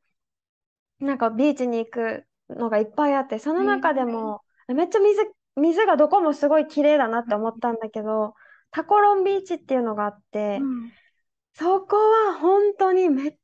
[1.00, 5.22] なんかビーチに行くのがいっぱいあって、その中でも、めっちゃ水、
[5.56, 8.36] 水がどこもすごい綺麗だなって思ったんだけど、
[8.72, 10.92] タコロンビーチっていうのがあって、うん
[11.56, 13.36] そこは本当にめっ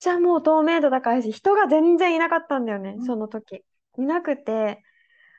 [0.00, 3.62] ちゃもう透明度高いし、人が全然いなかったんだよね、うんその時。
[3.98, 4.82] いなくて、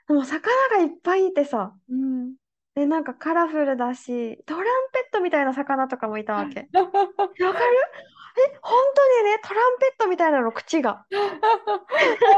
[0.07, 2.35] でも魚がいっぱいいてさ、うん。
[2.75, 6.69] で、なんかカラフルだし、トランペットみたいな魚とかもいたわけ。
[6.73, 7.05] わかる？
[7.41, 11.05] え、本当にね、トランペットみたいなの、口が。
[11.11, 11.19] や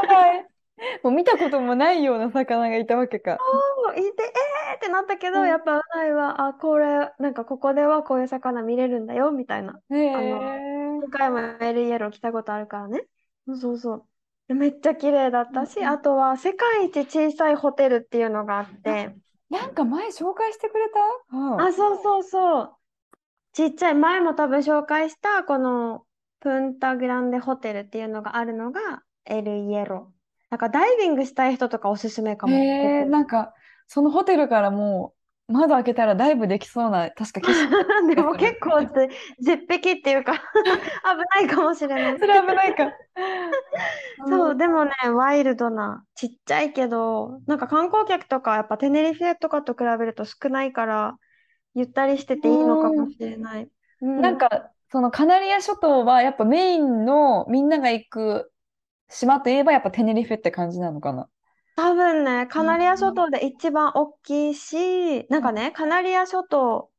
[0.07, 0.47] ばい
[1.03, 3.37] もう見たこともないような魚がいたわけか。
[3.85, 9.79] そういて、えーってなったけど、うんやっぱうないは、あ、これ、なんかここではこういう魚見れるんだよ、みたいな。
[9.89, 10.31] へえ。
[10.31, 13.05] 今回もエルイエロー来たことあるからね。
[13.47, 13.93] そうそ
[14.49, 19.15] うめっちゃ綺麗だったし、うんあとは世界一小さいホテルっていうのがあって、
[19.49, 21.37] なんか前紹介してくれた？
[21.37, 22.75] うんあ、そうそうそう。
[23.53, 26.05] ちっちゃい、前も多分紹介した、この
[26.41, 30.14] プンタグランデホテルっていうのがあるのがエルイエロー。
[30.49, 32.53] なんかダイビングしたい人とかおすすめかも。
[32.53, 33.53] へえ、なんか、
[33.87, 35.13] そのホテルからも
[35.47, 37.69] う、窓開けたらダイブできそうな、確か景色。
[38.15, 42.19] でも結構ぜ絶壁っていうか 危ないかもしれない。
[42.19, 42.91] それ危ないか。
[44.27, 51.17] そう、でもね、ワイルドな、ちっちゃいけど、なんか観光客とか、やっぱテネリフェとかと比べると少ないから、
[51.75, 53.69] ゆったりしてていいのかもしれない。
[54.01, 58.51] うんなんか、そのカナリア諸島はやっぱメインのみんなが行く
[59.09, 61.27] 島といえばやっぱテネリフェって感じなのかな？
[61.75, 66.89] 多分ね、カナリア諸島で一番大きいし、なんかね、カナリア諸島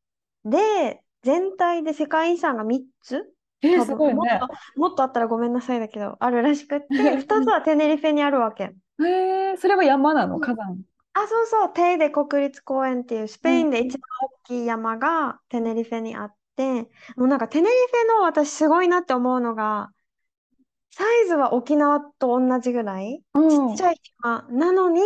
[0.45, 3.25] で全体で世界遺産が3つ？
[3.63, 4.39] えー、すごいね。
[4.39, 8.75] と、もっとあったらごめんなさいだけど、あるらしくって、2つはテネリフェにあるわけ。
[9.01, 10.37] えー、それは山なの？
[10.37, 10.79] うん火山？
[11.15, 16.83] あ、そうそう、テイデ国立公園っていう、うん、スペインで一番大きい山がテネリフェにあって、
[17.17, 19.91] もうなんかテネリフェの私すごいなって思うのが、
[20.91, 25.01] サイズは沖縄と同じぐらい、うんちっちゃい島なのに、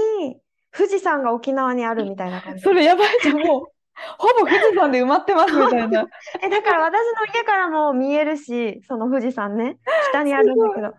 [0.76, 2.62] 富士山が沖縄にあるみたいな感じ。
[2.62, 3.64] それやばいじゃん、もう。
[4.18, 6.06] ほぼ富士山で埋まってますみたいな。
[6.42, 9.78] え、だから私の家からも見えるし、その富士山ね、
[10.10, 10.94] 北にあるんだけど、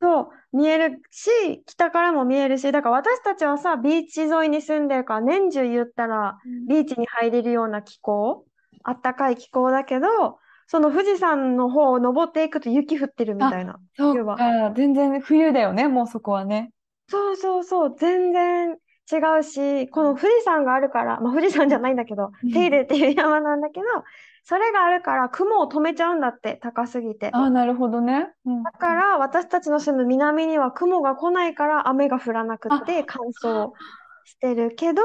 [0.00, 1.30] そう、見えるし、
[1.66, 8.44] 北からも見えるし、だから私たちはさ、ビーチ沿いに住んでるから、年中言ったら、ビーチに入れるような気候、
[8.82, 13.78] あったかい気候だけど、その富士山の方を登っていくと雪降ってるみたいな。
[13.96, 16.70] そう冬はか、全然冬だよね、もうそこはね。
[17.08, 23.86] そうそうそう、全然違うし、この富士山があるから、まあ富士山じゃないんだけどうん、テイデっていう山なんだけど、
[24.42, 27.30] それがあるから雲を止めちゃうんだって、高すぎて。
[27.32, 28.32] ああ、なるほどね。
[28.44, 33.72] うんだから私たちの住む南には雲が来ないから雨が降らなくって乾燥
[34.24, 35.02] してるけど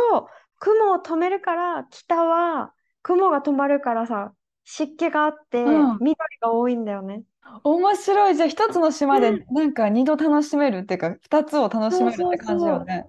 [0.60, 7.24] 雲を止めるから北は雲が止まるからさ湿気があってうん緑が多いんだよね。
[7.64, 8.36] 面白い。
[8.36, 13.08] じゃあ一つの島でなんか二度楽しめるっていうか、二つを楽しめるって感じよね。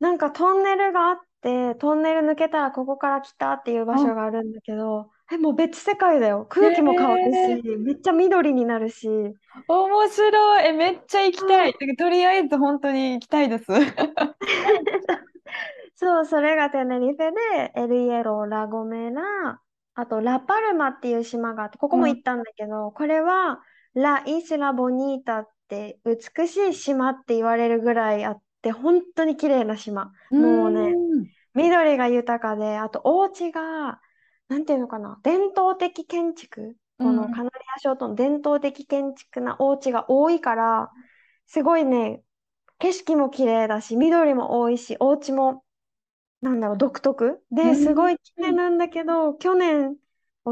[0.00, 9.08] なんかトンネルがあってトンネル抜けたらここから北っていう場所があるんだけどえもう別世界だよ空気も変わるしめっちゃ緑になるし
[9.68, 10.66] 面白い。
[10.66, 11.74] え、めっちゃ行きたい。
[11.96, 13.66] とりあえず本当に行きたいです。
[15.96, 19.60] そう、それがテネリフェで、エルイエロ、ラゴメラ、
[20.00, 23.60] あとラパルマっていう島があって、ここも行ったんだけど、これは
[23.94, 30.12] ラ・イスラ・ボニータって美しい島って言われるぐらいあって、本当に綺麗な島。
[30.36, 34.00] もうね、ん緑が豊かで、あとお家が、
[34.48, 37.32] なんていうのかな、伝統的建築、このうん。
[37.32, 40.90] カナリア諸島の伝統的建築なお家が多いから、
[41.46, 42.22] すごいね、
[42.78, 45.64] 景色も綺麗だし、緑も多いし、お家も、
[46.40, 47.44] なんだろう、独特？
[47.62, 49.98] うで、んすごい綺麗なんだけど、去年、一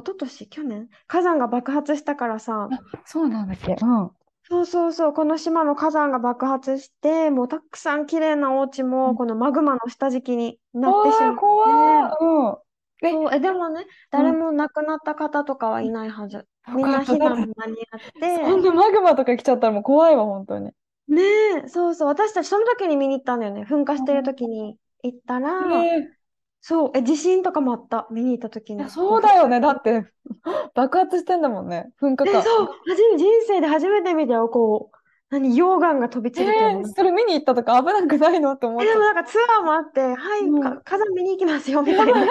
[0.07, 2.74] 昨年、去年、火山が爆発したからさ、
[3.05, 3.77] そうなんだっけ？
[3.81, 4.11] うん。
[4.44, 12.14] そうそうそう、この島の火山が爆発して、もうたくさん綺麗なお家うも、んこのマグマの下敷きになってしまって、怖い。
[12.20, 13.07] うん。
[13.07, 16.48] えそう、え、でもね、誰も亡くなった方とかはいないはず。
[16.72, 20.72] みんな避難間に合って、 そんなマグマとか来ちゃったらもう怖いわ、本当に。
[21.09, 21.22] ね
[21.64, 23.62] え、そうそう、私たちその時に見に行ったんだよね。
[23.62, 26.18] 噴火してる時に行ったら、え
[26.61, 28.08] そう、え、地震とかもあった。
[28.12, 28.80] 見に行った時に。
[28.80, 29.61] ーいやそうだよね。
[29.61, 30.11] だって、
[30.74, 31.92] 爆発してんだもんね。
[32.00, 32.42] 噴火え、か。
[32.42, 34.96] そう、初め、人生で初めて見たよ、こう、
[35.30, 40.50] 何、溶岩が飛び散るっていうーそれ見に行ったとか危なくないのって思っえ、ちゃっでもなんかツアーもあって、はい、
[40.84, 42.22] 火山見に行きますよ、みたいな。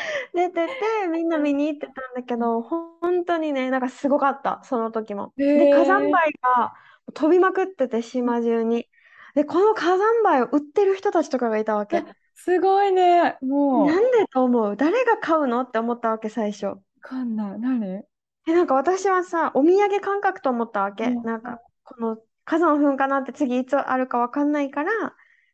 [0.34, 5.34] 出てて、みんな見に行ってたんだけど、ほ本当にね、なんかすごかった、その時も。
[5.54, 6.74] で、へー火山灰が
[7.14, 8.88] 飛びまくってて、島中に。
[9.36, 12.00] で、この火山灰を売ってる人たちとかがいたわけ。
[12.00, 12.16] た。
[12.34, 13.36] すごいね。
[13.42, 14.76] もう、わなんでと思う？
[14.76, 16.74] 誰が買うのって思ったわけ、最初。
[17.02, 17.60] かんない。
[17.60, 18.02] 何？
[18.48, 21.04] え、なんか私はさ、お土産感覚と思ったわけ。
[21.04, 24.90] うんなんか、この火山噴火なんて次いつあるかわかんないから、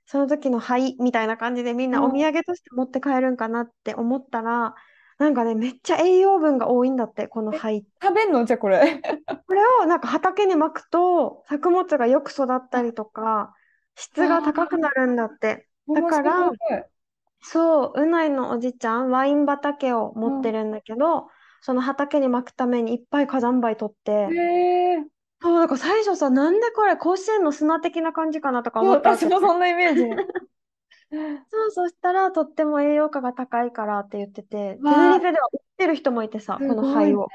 [0.06, 4.74] その時の灰みたいな感じでみんなうんお土産として持って帰るんかなって思ったら、
[5.18, 7.84] なんかね、めっちゃ栄養分が多いんだって、この灰。
[8.00, 8.44] 食べんの？
[8.44, 9.00] じゃあこれ。
[9.48, 13.54] これをなんか畑に巻くと、作物がよく育ったりとか、
[13.94, 15.68] 質が高くなるんだって。
[15.94, 16.84] だから面白い
[17.44, 21.28] そう、うないのおじちゃん、ワイン畑を持ってるんだけど、
[21.60, 25.04] その畑に巻くためにいっぱい火山灰取って、へえ。
[25.40, 29.26] そう、だから最初さ、なんでこれ甲子園の砂的な感じかなとかそう思ったわけ。
[29.26, 30.04] 私もそんなイメージ。
[31.50, 37.28] そう、そしたらとっても栄養価が高いからって言ってて、テネリフェでは売ってる人もいてさ、すこの灰ごを。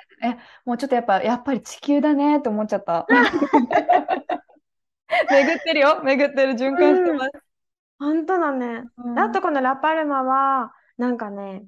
[0.65, 3.06] もうちょっとやっぱ、やっぱり地球だねって思っちゃった。
[5.30, 6.02] 巡ってるよ。
[6.04, 6.54] 巡ってる。
[6.54, 7.32] 循環してます。
[8.00, 8.84] 本当だね。
[8.98, 11.65] うんあとこのラパルマは、なんかね、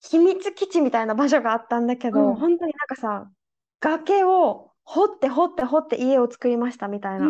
[0.00, 3.30] 秘密基地みたいな場所があったんだけど、うん本当になんかさ、
[3.80, 7.28] 崖を掘って掘って掘って家を作りましたみたいな。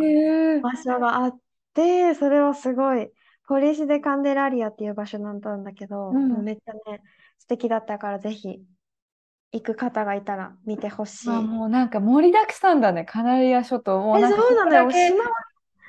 [0.60, 1.40] 場所があっ
[1.74, 3.10] て、それはすごい、
[3.48, 7.02] ポリシ・デ・カンデラリアっていう場所なんだけど、うんめっちゃね、
[7.38, 8.62] 素敵だったからぜひ
[9.52, 11.28] 行く方がいたら見てほしい。
[11.28, 13.04] まあもうなんか盛りだくさんだね。
[13.04, 14.00] カナリア諸島。
[14.00, 14.90] もうえ、なんかそうなのよ。
[14.92, 15.30] 島は、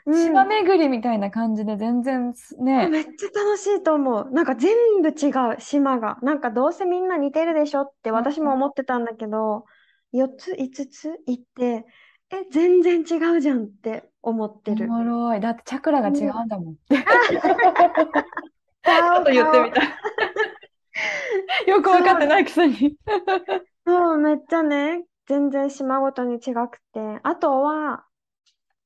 [0.08, 2.90] うん島巡りみたいな感じで全然すね。
[2.90, 4.32] めっちゃ楽しいと思う。
[4.32, 6.18] なんか全部違う、島が。
[6.24, 9.66] なんかどうせみんな似てるでしょって私も思ってたんだけど、
[10.12, 11.86] 4つ、5つ行って、
[12.32, 14.88] え、全然違うじゃんって思っておる。
[14.88, 15.40] もろい。
[15.40, 16.76] だってチャクラが違うんだもん。
[16.76, 16.98] ち ちょ
[19.22, 19.82] っと言ってみた。
[21.68, 22.98] よく分かってないくせに。
[23.86, 27.20] そう、めっちゃね、全然島ごとに違くて。
[27.24, 28.06] あとは、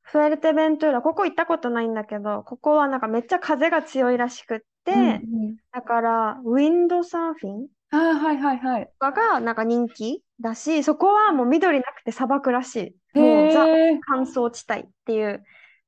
[0.03, 5.11] フエルテベントゥーラ、ここ行ったことないんだけど、ここはなんかめっちゃ風が強いらしくって、うんう
[5.51, 8.86] んだから、ウィンドサーフィンああ、はいはいはい。
[8.86, 12.76] とかがなんか人気だし、そこはもう緑なくて砂漠らし
[13.13, 13.20] い。
[13.20, 15.43] へもうザえ、乾燥地帯っていう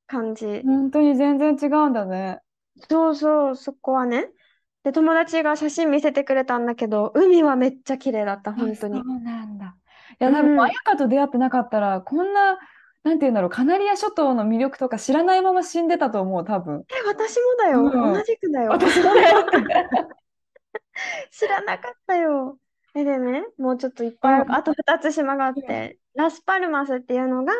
[0.07, 0.61] 感じ。
[0.63, 2.41] 本当に全然違うんだね。
[2.89, 4.29] そうそう、そこはね。
[4.87, 9.01] で、友達が写真見せてくれたんだけど、海はめっちゃ綺麗だった、あ、本当に。
[9.01, 9.75] そうなんだ。
[10.17, 10.57] いや、多分、
[10.97, 12.57] と出会ってなかったら、こんな、
[13.03, 16.85] なんていうんだろう、カナリア諸島の魅力とか知らないまま死んでたと思う、多分。
[16.87, 17.81] え、私もだよ。
[17.83, 18.71] うん同じくだよ。
[18.71, 19.45] 私もだよ。
[21.31, 22.57] 知らなかったよ。
[22.95, 27.51] え、でね、もうちょっといっぱいあと2つ島があって、ラスパルマスっていうのが、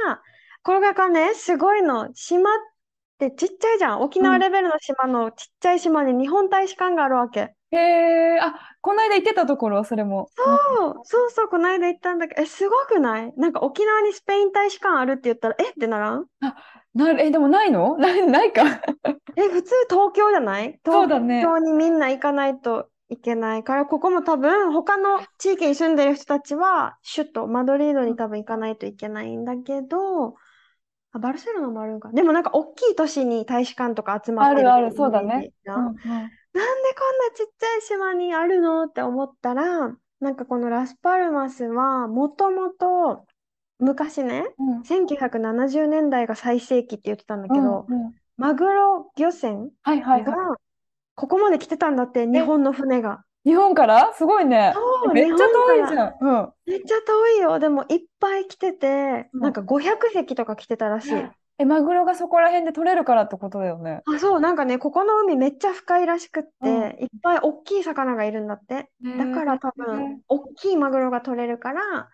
[0.63, 2.09] これがね、すごいの。
[2.13, 2.53] 島っ
[3.17, 4.01] てちっちゃいじゃん。
[4.01, 7.53] 沖縄レベルの島のちっちゃい島に日本大使館があるわけ。
[7.71, 10.29] へえ、あ、この間行ってたところ、それも。
[10.35, 10.43] そ
[10.89, 13.33] う、そうそう、この間行ったんだけど、え、すごくない？
[13.35, 15.71] なんか沖縄にスペイン大使館あるって言ったら、え？
[15.71, 16.25] ってならん？
[16.93, 17.97] なる、え、でもないの？
[17.99, 18.63] ない、ないか。
[19.35, 20.79] え、普通東京じゃない？
[20.85, 21.41] そうだね。
[21.41, 23.63] 東京にみんな行かないといけない。
[23.65, 30.35] から、ここも多分他の地域に住んでる人たちは首都マドリードに多分行かないといけないんだけど、
[31.17, 32.09] あ、バルセロナもあるんか。
[32.11, 35.51] でもなんか大きい都市に大使館とか集まってるあるある、そうだね。
[35.65, 35.93] うんんうん。
[35.93, 36.33] なんでこんな
[37.35, 43.25] ちっちゃい島にあるのって思ったら、なんかこのラスパルマスはもともと
[43.79, 44.83] 昔ね、うん。
[44.83, 48.15] 1970年代が最盛期って言ってたんだけど、うんうん。
[48.37, 50.57] マグロ漁船がは
[51.15, 53.23] ここまで来てたんだって、日本の船が。
[53.47, 53.51] い。
[53.51, 54.13] 日本から？
[54.15, 54.73] すごいね。
[55.13, 56.15] めっちゃ遠いじゃん。
[56.19, 56.53] うん。
[56.65, 57.59] めっちゃ遠いよ。
[57.59, 61.13] でもいっぱい来てて、うんなんか500隻とか来てたらしい。
[61.59, 64.01] え、マグロがそこら辺で取れるからってことだよね。
[64.05, 68.91] あ、そう、なんかね、ここの海めっちゃ深いらしくって、うんいっぱい大きい魚がいるんだって。
[69.01, 72.09] だから多分、大きいマグロが取れるから、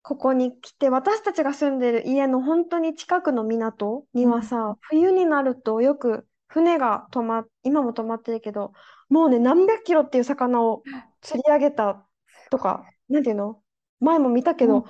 [0.00, 8.72] ここに来て、私たちが住んでる家の本当に近くの港にはさ、冬になるとよく船が止まっ、今も止まってるけど、
[9.08, 10.82] もうね、何百キロっていう魚を
[11.20, 12.06] 釣り上げた
[12.50, 13.62] とか、なんていうの？
[14.00, 14.84] 前も見たけど、もう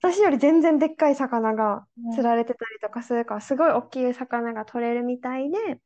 [0.00, 5.80] 私より全然でっかい魚が釣られてたりとかするから、すごい大きい魚が取れるみたいで、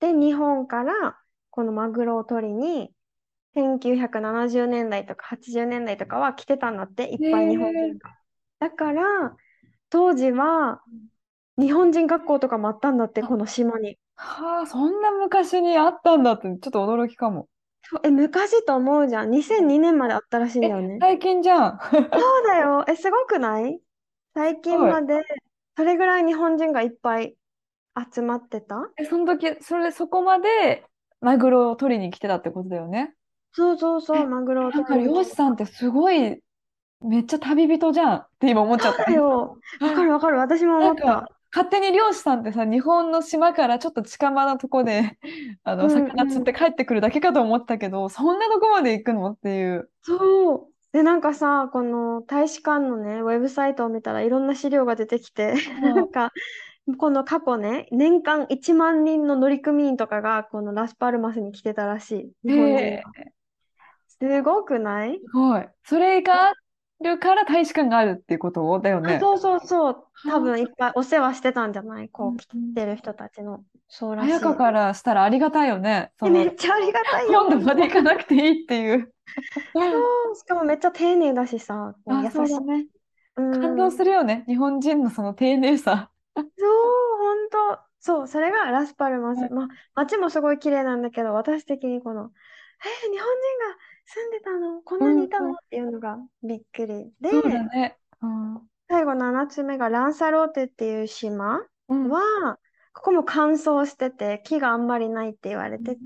[0.00, 1.18] で、日本から
[1.50, 2.90] このマグロを取りに、
[3.54, 8.10] 1970年代とか80年代とかは来てたんだって、いっぱい日本人が。
[8.60, 9.36] だから、
[9.90, 10.82] 当時は
[11.58, 13.98] 日本人学校とかもあったんだって、この島に。
[14.16, 17.48] はあ、そんな昔にあったんだって、ちょっと驚きかも。
[17.82, 19.30] そうえ、昔と思うじゃん。
[19.30, 20.98] 2002年まであったらしいんだよね。
[21.00, 21.78] 最近じゃん。
[21.80, 22.84] そうだよ。
[22.88, 23.80] え、すごくない？
[24.34, 25.22] 最近まで、
[25.76, 27.36] それぐらい日本人がいっぱい
[28.12, 28.88] 集まってた？
[28.96, 30.84] え、その時、それ、そこまで
[31.20, 33.14] マグロを取りに来てたってことだよね。
[33.52, 36.40] そうそうそえう、マグロを取りに漁師さんってすごい、
[37.02, 38.98] めっちゃ旅人じゃんって今思っちゃった。
[38.98, 39.58] そうだよ。
[39.80, 40.38] わかるわかる。
[40.38, 41.28] 私も思った。
[41.56, 45.18] 勝手に漁師さんってさ、日本の島からちょっと近場のとこで、
[45.64, 49.88] あの、うんうん魚釣って帰ってくるだけかと思ったけど、そんなとこまで行くのっていう。
[50.02, 50.66] そう。
[50.92, 56.30] で、なんかさ、この大使館のね、ウェブサイトを見たらいろんな資料が出てきて、うん なんか、
[56.98, 62.48] この過去ね、年間1万人の乗組員とかが、このラスパルマスに来てたらしい。
[62.50, 63.12] 日本人へが。
[64.06, 65.18] すごくない？
[65.18, 65.66] すごい。
[65.84, 66.52] それがあ
[67.00, 69.18] るから大使館があるっていうことだよあ、ね。
[69.20, 70.04] そうそうそう。
[70.26, 72.08] 多は分いっぱいお世話してたんじゃない？
[72.08, 73.64] こう来てる人たちの。
[73.88, 74.40] そうらしい。
[74.40, 76.10] からしたらありがたいよね。
[76.22, 77.46] めっちゃありがたいよ。
[77.48, 79.12] 今度まで行かなくていいっていう。
[79.74, 82.60] そうしかもめっちゃ丁寧だしさ、優しい。
[82.60, 82.86] ね。
[83.36, 84.44] うん感動するよね。
[84.48, 86.10] 日本人のその丁寧さ。
[86.36, 86.46] そう、
[87.18, 87.36] 本
[87.76, 87.80] 当。
[88.00, 89.40] そう、それがラスパルマス。
[89.40, 92.30] はいまあ、街もすごい綺麗なんだけど、私的にこの、
[92.84, 97.12] えー日本人が住んでたのこんなにいたうんうんのっていうのがびっくり。
[97.20, 97.98] で、そうだね。
[98.22, 98.68] うん。
[98.88, 102.58] 最後7つ目がランサローテっていう島うんは、
[102.92, 106.00] ここも乾燥してて、木があんまりないって言われてて、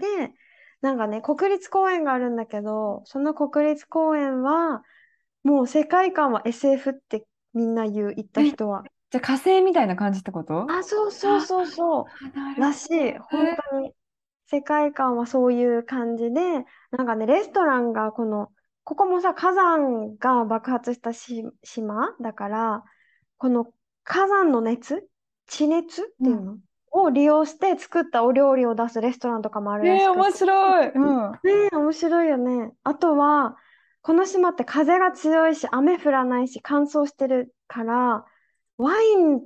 [0.81, 4.83] なんかね、国立公園があるんだけど、その国立公園は、
[5.43, 8.83] もう世界観は SF ってみんな言う、行った人は。
[9.11, 10.67] じゃあ火星みたいな感じってこと？
[10.71, 12.03] あ、そうそうそうそ
[12.57, 12.61] う。
[12.61, 13.19] らしい。
[13.19, 13.95] 本当に。
[14.51, 18.53] 世界観はそういう感じで、なんかね、レストランがこの、
[18.85, 22.85] ここもさ、火山が爆発したし島だから、
[23.39, 23.73] この
[24.03, 25.09] 火山の熱
[25.47, 26.59] 地熱っていうの、
[26.93, 30.89] を利用して作ったお料理を出すレストランとかもあるらしえ面白い。
[30.89, 31.31] うん。
[31.33, 31.39] ね
[31.73, 32.73] え、面白いよね。
[32.83, 33.57] あとは、
[34.03, 38.25] この島って風が強いし、雨降らないし、乾燥してるから、
[38.79, 39.41] ワイン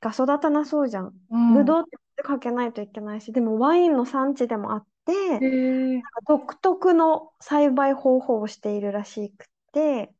[0.00, 1.12] が育たなそうじゃん。
[1.30, 6.02] うんぶどうって水かけないといけないし、でもワインの産地でもあって。
[6.26, 10.12] 独特の栽培方法をしているらしくて、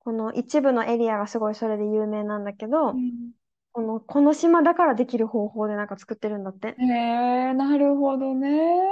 [0.00, 3.32] この一部のエリアがすごいそれで有名なんだけど、うん
[3.72, 6.76] この、この島だからできる方法でなんか作ってるんだって。
[6.78, 8.48] へえ、なるほどね。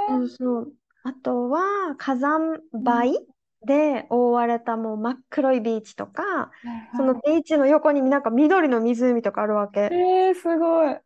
[0.08, 0.72] そうそう。
[1.04, 3.16] あとは火山灰
[3.64, 6.50] で覆われたもう真っ黒いビーチとか、
[6.96, 9.82] そのビーチの横になんか緑の湖とかあるわけ。
[9.82, 10.96] えー、すごい。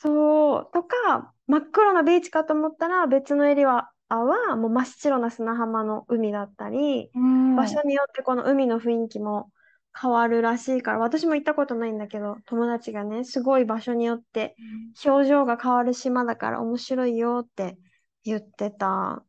[0.00, 0.70] そう。
[0.72, 9.50] とか、真っ黒なビーチかと思ったら別のエリアはもう真っ白な砂浜の海だったり、うん場所によってこの海の雰囲気も
[10.00, 14.54] 変わるらしいから、私も行ったことないんだけど、友達がね、すごい場所によって
[15.04, 17.76] 表情が変わる島だから面白いよって
[18.24, 19.22] 言ってた。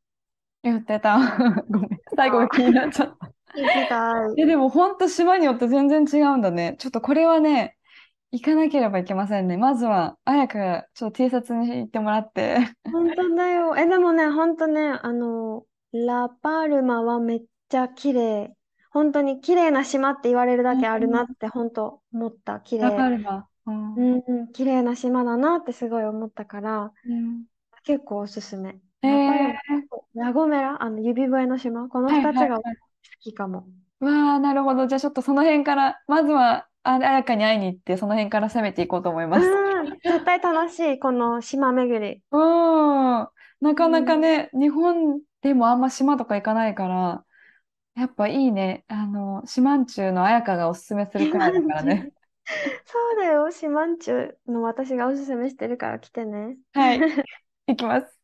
[0.64, 1.18] 言ってた。
[1.70, 1.90] ごめん。
[2.16, 3.18] 最後が気になっちゃっ
[3.90, 4.36] た。
[4.36, 6.76] でも本当島によって全然違うんだね。
[6.80, 7.76] ちょっとこれはね、
[8.32, 9.58] 行かなければいけませんね。
[9.58, 12.58] まずは、綾香がちょっと T シャツに行ってもらって。
[12.92, 13.76] 本当だよ。
[13.78, 18.56] え、でもね、本当ね、あの、ラパルマはめっちゃ綺麗。
[18.92, 22.60] 本当に綺麗な島って言われるだけあるなって本当思った。
[22.62, 23.18] 綺麗。
[23.18, 23.48] るわ。
[23.66, 23.96] うん。
[23.96, 27.46] うんうん、綺麗な島だなってすごい思ったから、うん
[27.84, 28.80] 結構おすすめ。
[29.02, 29.54] えラパルー、
[30.14, 32.76] マ、ラゴメラ、あの指笛の島、このはい2つが好はいはい。
[33.20, 33.68] きかも。
[34.00, 34.88] わあ、なるほど。
[34.88, 39.46] じゃあちょっとその辺から、まずは、あ、綾香に会いに行って、その辺から攻めていこうと思います。
[39.46, 42.24] うん、絶対楽しい、この島巡り。
[42.32, 42.40] うん。
[42.40, 47.26] なかなかうんね、日本でもあんま島とか行かないから、
[47.96, 48.84] やっぱいいね。
[48.88, 52.12] あの、島んちゅうの綾香がおすすめするくらいだからね。
[52.86, 56.58] そうだよ、シマンチュの私がおすすめしてるから来てね。
[56.74, 57.00] はい。
[57.68, 58.18] 行きます。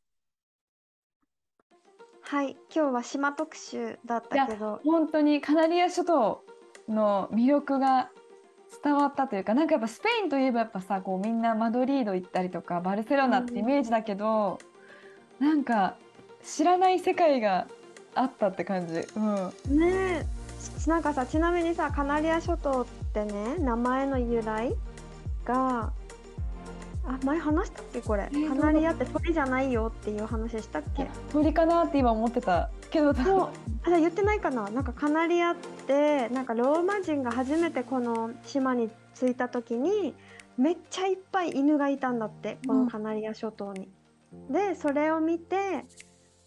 [2.22, 6.44] はい、今日は島特集だったけど、本当にカナリア諸島
[6.90, 8.12] の魅力が
[8.84, 14.60] 伝わったというか、なんかやっぱスペインといえばやっぱさ、こうみんなマドリード行ったりとか、バルセロナってイメージだけど、
[15.40, 15.96] なんか
[16.44, 17.68] 知らない世界が
[18.16, 19.06] あったって感じ。
[19.16, 19.80] うん。
[19.80, 20.26] ね
[20.88, 24.74] なんかさ、ちなみにさ、カナリア諸島ってね、名前の由来
[25.46, 25.92] が、
[27.06, 28.24] あ、前話したっけ、これ。
[28.24, 31.08] ーカナリアって鳥じゃないよっていう話したっけ？
[31.32, 33.50] 鳥かなって今思ってたけど、そう、
[33.84, 34.70] あ、言ってないかな。
[34.70, 40.14] なんかカナリアって、なんかローマ人が初めてこの島に着いた時に、
[40.58, 43.90] めっちゃいっぱい犬がいたんだって、このカナリア諸島に。
[44.50, 45.86] で、それを見て、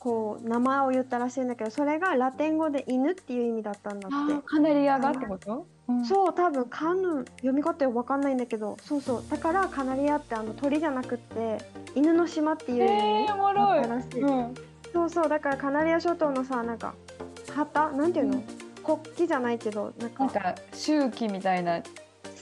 [0.00, 4.42] こう名前を言ったらしいんだけど、それがラテン語で犬っていう意味だったんだって。
[4.46, 9.24] カナリアがってこと、うん、そう、多分カヌ読み方わかんないんだけど、そうそう。
[9.28, 11.58] だからカナリアってあの鳥じゃなくって
[11.94, 12.92] 犬の島っていう意味
[13.24, 14.20] えー、おもろいだったらしい。
[14.22, 14.54] うん、
[14.92, 16.94] そうそう、だからカナリア諸島のさ、なんか
[17.54, 18.44] 旗、なんていうの、うん
[18.82, 21.82] 国旗じゃないけど、なんか、なんか周期みたいな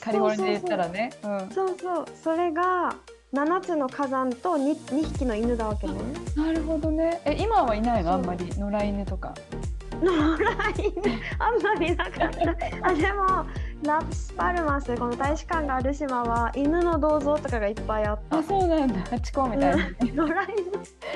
[0.00, 1.10] カリフォルニアで言ったらね。
[1.24, 2.94] うんそうそう、それが
[3.34, 5.94] 7つの火山と 2, 2匹の犬だわけね。
[6.36, 7.20] なるほどね。
[7.24, 8.12] え、今はいないの？
[8.12, 8.48] あんまり？
[8.56, 9.34] 野良犬とか。
[10.00, 11.02] 野良犬、
[11.40, 12.88] あんまりなかった。
[12.88, 13.44] あ、でも、
[13.82, 18.38] ラスパルマス、この大使館がある島は犬の銅像とかがいっぱいあった。
[18.38, 18.94] あ、そうなんだ。
[19.08, 19.84] ハチ公みたいな。
[20.00, 20.34] 野良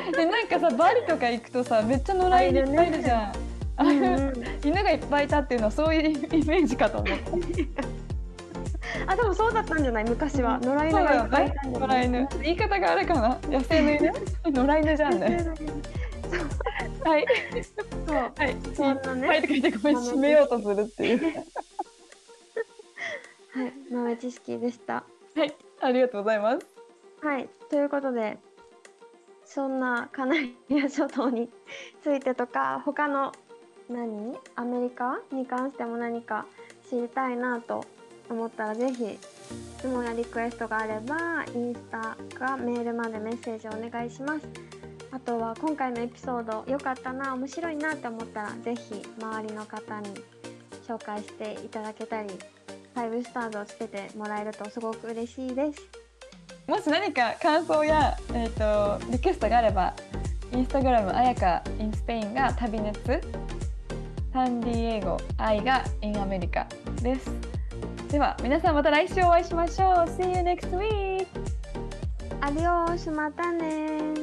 [0.06, 0.12] 犬。
[0.12, 3.22] で、なんかさ、バリとか行くとさ、めっちゃ野良犬いっぱいいるじゃん。
[3.22, 3.32] あ
[3.78, 4.32] あいううん。
[4.64, 7.22] 犬がいっぱいいたっていうのはそういうイメージかと思った。
[9.12, 10.04] あ、でもそうだったんじゃない？
[10.04, 10.58] 昔は。
[10.62, 11.72] 野良犬がいっぱいいねたん。
[11.72, 12.04] じゃ野ない。
[12.04, 12.28] 良犬。
[12.42, 13.38] 言い方があれかな？
[13.48, 14.12] 野生の犬？
[14.66, 15.46] 野良犬じゃんね。
[17.04, 17.24] はい。
[18.06, 18.16] そう。
[18.16, 18.56] はい。
[18.74, 19.28] そんなね。
[19.28, 19.42] はい。
[19.42, 21.14] とか言ってごめん、締めようとするってい。
[21.14, 21.20] う。
[23.54, 25.04] はい、豆知識でした。
[25.36, 25.54] はい。
[25.82, 26.66] ありがとうございます。
[27.20, 28.38] はい、ということで、
[29.44, 31.50] そんなカナリア諸島に
[32.02, 33.32] ついてとか、他の
[33.90, 36.46] 何アメリカに関しても何か
[36.88, 37.84] 知りたいなと
[38.30, 39.18] 思ったら、ぜひ
[39.78, 44.48] 質問やリクエストがあれば、インスタかメールまでメッセージをお願いします。
[45.10, 50.08] あとは今回のエピソード良かったな、面白いなって思ったら、ぜひ周りの方に
[50.88, 52.30] 紹介していただけたり、
[52.94, 55.80] 5スターズをつけてもらえるとすごく嬉しいです。
[56.66, 59.94] もし何か感想や、えー、とリクエストがあれば、
[60.52, 63.20] インスタグラム、あやか in スペインが旅熱、
[64.32, 66.66] サンディエゴ、愛が in アメリカ
[67.02, 67.30] です。
[68.08, 69.90] では、皆さんまた来週お会いしましょう。
[70.06, 71.26] See you next week!
[72.40, 74.21] アディオースまたねー